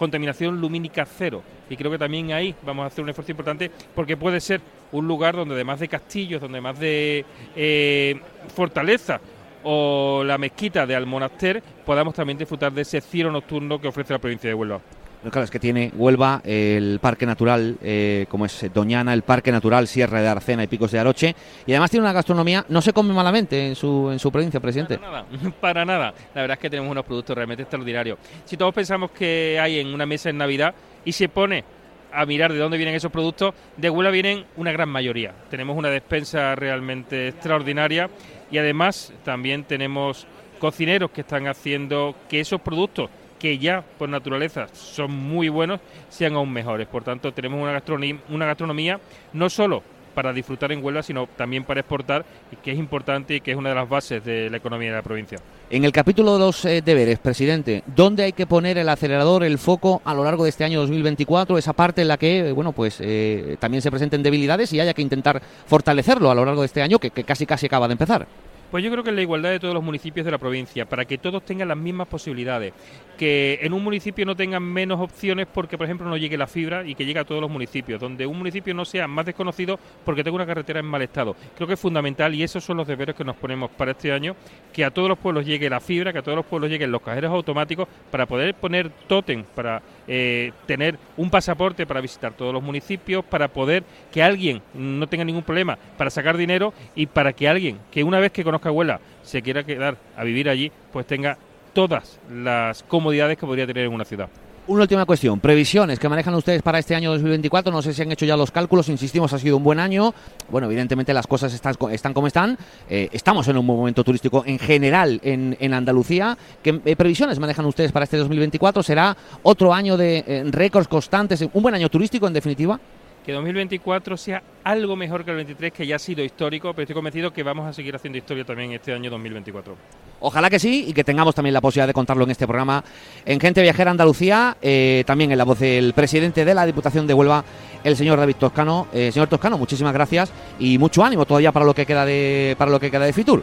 contaminación 0.00 0.58
lumínica 0.58 1.04
cero. 1.04 1.42
Y 1.68 1.76
creo 1.76 1.90
que 1.90 1.98
también 1.98 2.32
ahí 2.32 2.54
vamos 2.64 2.84
a 2.84 2.86
hacer 2.86 3.04
un 3.04 3.10
esfuerzo 3.10 3.32
importante 3.32 3.70
porque 3.94 4.16
puede 4.16 4.40
ser 4.40 4.62
un 4.92 5.06
lugar 5.06 5.36
donde 5.36 5.54
además 5.54 5.78
de 5.78 5.88
castillos, 5.88 6.40
donde 6.40 6.56
además 6.56 6.80
de 6.80 7.26
eh, 7.54 8.18
fortaleza 8.56 9.20
o 9.62 10.24
la 10.24 10.38
mezquita 10.38 10.86
de 10.86 10.96
Almonaster, 10.96 11.62
podamos 11.84 12.14
también 12.14 12.38
disfrutar 12.38 12.72
de 12.72 12.80
ese 12.80 13.02
cielo 13.02 13.30
nocturno 13.30 13.78
que 13.78 13.88
ofrece 13.88 14.14
la 14.14 14.18
provincia 14.18 14.48
de 14.48 14.54
Huelva 14.54 14.80
claro, 15.28 15.44
es 15.44 15.50
que 15.50 15.60
tiene 15.60 15.92
Huelva, 15.94 16.40
el 16.44 16.98
Parque 17.00 17.26
Natural, 17.26 17.76
eh, 17.82 18.26
como 18.28 18.46
es 18.46 18.66
Doñana, 18.72 19.12
el 19.12 19.22
Parque 19.22 19.52
Natural 19.52 19.86
Sierra 19.86 20.22
de 20.22 20.28
Arcena 20.28 20.64
y 20.64 20.66
Picos 20.66 20.90
de 20.90 20.98
Aroche, 20.98 21.34
y 21.66 21.72
además 21.72 21.90
tiene 21.90 22.04
una 22.04 22.12
gastronomía, 22.12 22.64
no 22.68 22.80
se 22.80 22.92
come 22.92 23.12
malamente 23.12 23.68
en 23.68 23.76
su, 23.76 24.10
en 24.10 24.18
su 24.18 24.32
provincia, 24.32 24.60
presidente. 24.60 24.98
Para 24.98 25.10
nada, 25.10 25.26
para 25.60 25.84
nada. 25.84 26.14
La 26.34 26.42
verdad 26.42 26.56
es 26.56 26.60
que 26.60 26.70
tenemos 26.70 26.90
unos 26.90 27.04
productos 27.04 27.36
realmente 27.36 27.62
extraordinarios. 27.62 28.18
Si 28.44 28.56
todos 28.56 28.74
pensamos 28.74 29.10
que 29.10 29.58
hay 29.60 29.80
en 29.80 29.88
una 29.88 30.06
mesa 30.06 30.30
en 30.30 30.38
Navidad 30.38 30.74
y 31.04 31.12
se 31.12 31.28
pone 31.28 31.64
a 32.12 32.26
mirar 32.26 32.52
de 32.52 32.58
dónde 32.58 32.76
vienen 32.76 32.94
esos 32.94 33.12
productos, 33.12 33.54
de 33.76 33.90
Huelva 33.90 34.10
vienen 34.10 34.44
una 34.56 34.72
gran 34.72 34.88
mayoría. 34.88 35.32
Tenemos 35.48 35.76
una 35.76 35.90
despensa 35.90 36.54
realmente 36.54 37.28
extraordinaria 37.28 38.10
y 38.50 38.58
además 38.58 39.12
también 39.24 39.64
tenemos 39.64 40.26
cocineros 40.58 41.10
que 41.10 41.22
están 41.22 41.46
haciendo 41.46 42.14
que 42.28 42.40
esos 42.40 42.60
productos 42.60 43.10
que 43.40 43.58
ya 43.58 43.82
por 43.98 44.08
naturaleza 44.08 44.68
son 44.72 45.10
muy 45.10 45.48
buenos, 45.48 45.80
sean 46.08 46.34
aún 46.34 46.52
mejores. 46.52 46.86
Por 46.86 47.02
tanto, 47.02 47.32
tenemos 47.32 47.60
una 47.60 48.46
gastronomía, 48.46 49.00
no 49.32 49.50
solo 49.50 49.82
para 50.14 50.32
disfrutar 50.32 50.72
en 50.72 50.84
Huelva, 50.84 51.02
sino 51.02 51.26
también 51.26 51.64
para 51.64 51.80
exportar, 51.80 52.24
que 52.62 52.72
es 52.72 52.78
importante 52.78 53.36
y 53.36 53.40
que 53.40 53.52
es 53.52 53.56
una 53.56 53.70
de 53.70 53.74
las 53.74 53.88
bases 53.88 54.24
de 54.24 54.50
la 54.50 54.56
economía 54.56 54.90
de 54.90 54.96
la 54.96 55.02
provincia. 55.02 55.38
En 55.70 55.84
el 55.84 55.92
capítulo 55.92 56.34
de 56.34 56.38
los 56.40 56.64
eh, 56.64 56.82
deberes, 56.84 57.18
presidente, 57.18 57.82
¿dónde 57.86 58.24
hay 58.24 58.32
que 58.32 58.46
poner 58.46 58.76
el 58.76 58.88
acelerador, 58.88 59.44
el 59.44 59.58
foco 59.58 60.02
a 60.04 60.14
lo 60.14 60.24
largo 60.24 60.44
de 60.44 60.50
este 60.50 60.64
año 60.64 60.80
2024? 60.80 61.56
Esa 61.58 61.72
parte 61.72 62.02
en 62.02 62.08
la 62.08 62.18
que, 62.18 62.48
eh, 62.48 62.52
bueno, 62.52 62.72
pues 62.72 62.98
eh, 63.00 63.56
también 63.60 63.82
se 63.82 63.90
presenten 63.90 64.22
debilidades 64.22 64.72
y 64.72 64.80
haya 64.80 64.94
que 64.94 65.02
intentar 65.02 65.40
fortalecerlo 65.66 66.30
a 66.30 66.34
lo 66.34 66.44
largo 66.44 66.62
de 66.62 66.66
este 66.66 66.82
año, 66.82 66.98
que 66.98 67.10
casi 67.10 67.46
casi 67.46 67.66
acaba 67.66 67.86
de 67.88 67.92
empezar. 67.92 68.26
Pues 68.70 68.84
yo 68.84 68.90
creo 68.92 69.02
que 69.02 69.10
la 69.10 69.20
igualdad 69.20 69.50
de 69.50 69.58
todos 69.58 69.74
los 69.74 69.82
municipios 69.82 70.24
de 70.24 70.30
la 70.30 70.38
provincia, 70.38 70.86
para 70.86 71.04
que 71.04 71.18
todos 71.18 71.44
tengan 71.44 71.66
las 71.66 71.76
mismas 71.76 72.06
posibilidades, 72.06 72.72
que 73.18 73.58
en 73.62 73.72
un 73.72 73.82
municipio 73.82 74.24
no 74.24 74.36
tengan 74.36 74.62
menos 74.62 75.00
opciones 75.00 75.48
porque, 75.52 75.76
por 75.76 75.86
ejemplo, 75.86 76.08
no 76.08 76.16
llegue 76.16 76.38
la 76.38 76.46
fibra 76.46 76.86
y 76.86 76.94
que 76.94 77.04
llegue 77.04 77.18
a 77.18 77.24
todos 77.24 77.40
los 77.40 77.50
municipios, 77.50 78.00
donde 78.00 78.26
un 78.26 78.38
municipio 78.38 78.72
no 78.72 78.84
sea 78.84 79.08
más 79.08 79.26
desconocido 79.26 79.78
porque 80.04 80.22
tenga 80.22 80.36
una 80.36 80.46
carretera 80.46 80.78
en 80.78 80.86
mal 80.86 81.02
estado. 81.02 81.34
Creo 81.56 81.66
que 81.66 81.74
es 81.74 81.80
fundamental 81.80 82.32
y 82.32 82.44
esos 82.44 82.62
son 82.62 82.76
los 82.76 82.86
deberes 82.86 83.16
que 83.16 83.24
nos 83.24 83.34
ponemos 83.34 83.70
para 83.72 83.90
este 83.90 84.12
año, 84.12 84.36
que 84.72 84.84
a 84.84 84.92
todos 84.92 85.08
los 85.08 85.18
pueblos 85.18 85.44
llegue 85.44 85.68
la 85.68 85.80
fibra, 85.80 86.12
que 86.12 86.20
a 86.20 86.22
todos 86.22 86.36
los 86.36 86.46
pueblos 86.46 86.70
lleguen 86.70 86.92
los 86.92 87.02
cajeros 87.02 87.32
automáticos 87.32 87.88
para 88.10 88.26
poder 88.26 88.54
poner 88.54 88.88
tótem, 89.08 89.42
para 89.42 89.82
eh, 90.12 90.50
tener 90.66 90.98
un 91.16 91.30
pasaporte 91.30 91.86
para 91.86 92.00
visitar 92.00 92.32
todos 92.32 92.52
los 92.52 92.60
municipios, 92.60 93.24
para 93.24 93.46
poder 93.46 93.84
que 94.10 94.24
alguien 94.24 94.60
no 94.74 95.06
tenga 95.06 95.24
ningún 95.24 95.44
problema 95.44 95.78
para 95.96 96.10
sacar 96.10 96.36
dinero 96.36 96.74
y 96.96 97.06
para 97.06 97.32
que 97.32 97.46
alguien 97.46 97.78
que 97.92 98.02
una 98.02 98.18
vez 98.18 98.32
que 98.32 98.42
conozca 98.42 98.72
Huelva 98.72 98.98
se 99.22 99.40
quiera 99.40 99.62
quedar 99.62 99.96
a 100.16 100.24
vivir 100.24 100.48
allí, 100.48 100.72
pues 100.92 101.06
tenga 101.06 101.38
todas 101.72 102.18
las 102.28 102.82
comodidades 102.82 103.38
que 103.38 103.46
podría 103.46 103.68
tener 103.68 103.86
en 103.86 103.92
una 103.92 104.04
ciudad. 104.04 104.28
Una 104.66 104.82
última 104.82 105.04
cuestión, 105.04 105.40
previsiones 105.40 105.98
que 105.98 106.08
manejan 106.08 106.34
ustedes 106.34 106.62
para 106.62 106.78
este 106.78 106.94
año 106.94 107.10
2024, 107.12 107.72
no 107.72 107.82
sé 107.82 107.92
si 107.92 108.02
han 108.02 108.12
hecho 108.12 108.26
ya 108.26 108.36
los 108.36 108.50
cálculos, 108.50 108.88
insistimos, 108.88 109.32
ha 109.32 109.38
sido 109.38 109.56
un 109.56 109.64
buen 109.64 109.80
año, 109.80 110.14
bueno, 110.48 110.66
evidentemente 110.66 111.12
las 111.14 111.26
cosas 111.26 111.52
están, 111.54 112.12
como 112.12 112.26
están, 112.26 112.56
eh, 112.88 113.08
estamos 113.10 113.48
en 113.48 113.56
un 113.56 113.66
momento 113.66 114.04
turístico 114.04 114.44
en 114.46 114.58
general 114.58 115.18
en, 115.24 115.56
en 115.58 115.74
Andalucía, 115.74 116.36
¿qué 116.62 116.80
eh, 116.84 116.94
previsiones 116.94 117.40
manejan 117.40 117.64
ustedes 117.66 117.90
para 117.90 118.04
este 118.04 118.18
2024? 118.18 118.82
¿Será 118.82 119.16
otro 119.42 119.72
año 119.74 119.96
de 119.96 120.24
eh, 120.26 120.44
récords 120.50 120.88
constantes, 120.88 121.40
un 121.52 121.62
buen 121.62 121.74
año 121.74 121.88
turístico 121.88 122.26
en 122.28 122.34
definitiva? 122.34 122.78
Que 123.24 123.32
2024 123.32 124.16
sea 124.16 124.42
algo 124.64 124.96
mejor 124.96 125.24
que 125.24 125.30
el 125.30 125.36
23, 125.38 125.72
que 125.72 125.86
ya 125.86 125.96
ha 125.96 125.98
sido 125.98 126.22
histórico, 126.22 126.72
pero 126.72 126.82
estoy 126.82 126.94
convencido 126.94 127.32
que 127.32 127.42
vamos 127.42 127.66
a 127.66 127.72
seguir 127.72 127.94
haciendo 127.94 128.18
historia 128.18 128.44
también 128.44 128.72
este 128.72 128.92
año 128.92 129.10
2024. 129.10 129.76
Ojalá 130.20 130.50
que 130.50 130.58
sí 130.58 130.84
y 130.88 130.92
que 130.92 131.02
tengamos 131.02 131.34
también 131.34 131.54
la 131.54 131.60
posibilidad 131.60 131.86
de 131.86 131.94
contarlo 131.94 132.24
en 132.24 132.30
este 132.30 132.46
programa 132.46 132.84
en 133.24 133.40
Gente 133.40 133.62
Viajera 133.62 133.90
Andalucía, 133.90 134.56
eh, 134.60 135.02
también 135.06 135.32
en 135.32 135.38
la 135.38 135.44
voz 135.44 135.58
del 135.58 135.94
presidente 135.94 136.44
de 136.44 136.54
la 136.54 136.66
Diputación 136.66 137.06
de 137.06 137.14
Huelva, 137.14 137.44
el 137.84 137.96
señor 137.96 138.18
David 138.18 138.36
Toscano. 138.36 138.88
Eh, 138.92 139.10
señor 139.12 139.28
Toscano, 139.28 139.56
muchísimas 139.56 139.94
gracias 139.94 140.32
y 140.58 140.78
mucho 140.78 141.04
ánimo 141.04 141.24
todavía 141.24 141.52
para 141.52 141.64
lo 141.64 141.74
que 141.74 141.86
queda 141.86 142.04
de, 142.04 142.54
para 142.58 142.70
lo 142.70 142.78
que 142.78 142.90
queda 142.90 143.06
de 143.06 143.12
Fitur. 143.12 143.42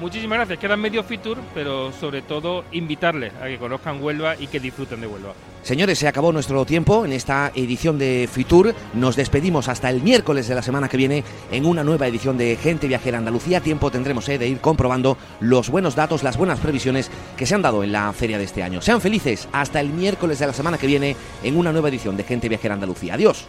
Muchísimas 0.00 0.38
gracias. 0.38 0.58
Quedan 0.60 0.80
medio 0.80 1.02
Fitur, 1.02 1.38
pero 1.54 1.92
sobre 1.92 2.22
todo 2.22 2.64
invitarles 2.70 3.32
a 3.42 3.46
que 3.46 3.58
conozcan 3.58 4.00
Huelva 4.02 4.36
y 4.38 4.46
que 4.46 4.60
disfruten 4.60 5.00
de 5.00 5.08
Huelva. 5.08 5.32
Señores, 5.62 5.98
se 5.98 6.06
acabó 6.06 6.32
nuestro 6.32 6.64
tiempo 6.64 7.04
en 7.04 7.12
esta 7.12 7.50
edición 7.54 7.98
de 7.98 8.28
Fitur. 8.32 8.74
Nos 8.94 9.16
despedimos 9.16 9.68
hasta 9.68 9.90
el 9.90 10.00
miércoles 10.00 10.46
de 10.46 10.54
la 10.54 10.62
semana 10.62 10.88
que 10.88 10.96
viene 10.96 11.24
en 11.50 11.66
una 11.66 11.82
nueva 11.82 12.06
edición 12.06 12.38
de 12.38 12.56
Gente 12.56 12.86
Viajera 12.86 13.18
Andalucía. 13.18 13.60
Tiempo 13.60 13.90
tendremos 13.90 14.28
eh, 14.28 14.38
de 14.38 14.48
ir 14.48 14.60
comprobando 14.60 15.18
los 15.40 15.68
buenos 15.68 15.96
datos, 15.96 16.22
las 16.22 16.36
buenas 16.36 16.60
previsiones 16.60 17.10
que 17.36 17.44
se 17.44 17.56
han 17.56 17.62
dado 17.62 17.82
en 17.82 17.90
la 17.90 18.12
feria 18.12 18.38
de 18.38 18.44
este 18.44 18.62
año. 18.62 18.80
Sean 18.80 19.00
felices 19.00 19.48
hasta 19.52 19.80
el 19.80 19.88
miércoles 19.88 20.38
de 20.38 20.46
la 20.46 20.52
semana 20.52 20.78
que 20.78 20.86
viene 20.86 21.16
en 21.42 21.56
una 21.56 21.72
nueva 21.72 21.88
edición 21.88 22.16
de 22.16 22.22
Gente 22.22 22.48
Viajera 22.48 22.74
Andalucía. 22.74 23.14
Adiós. 23.14 23.46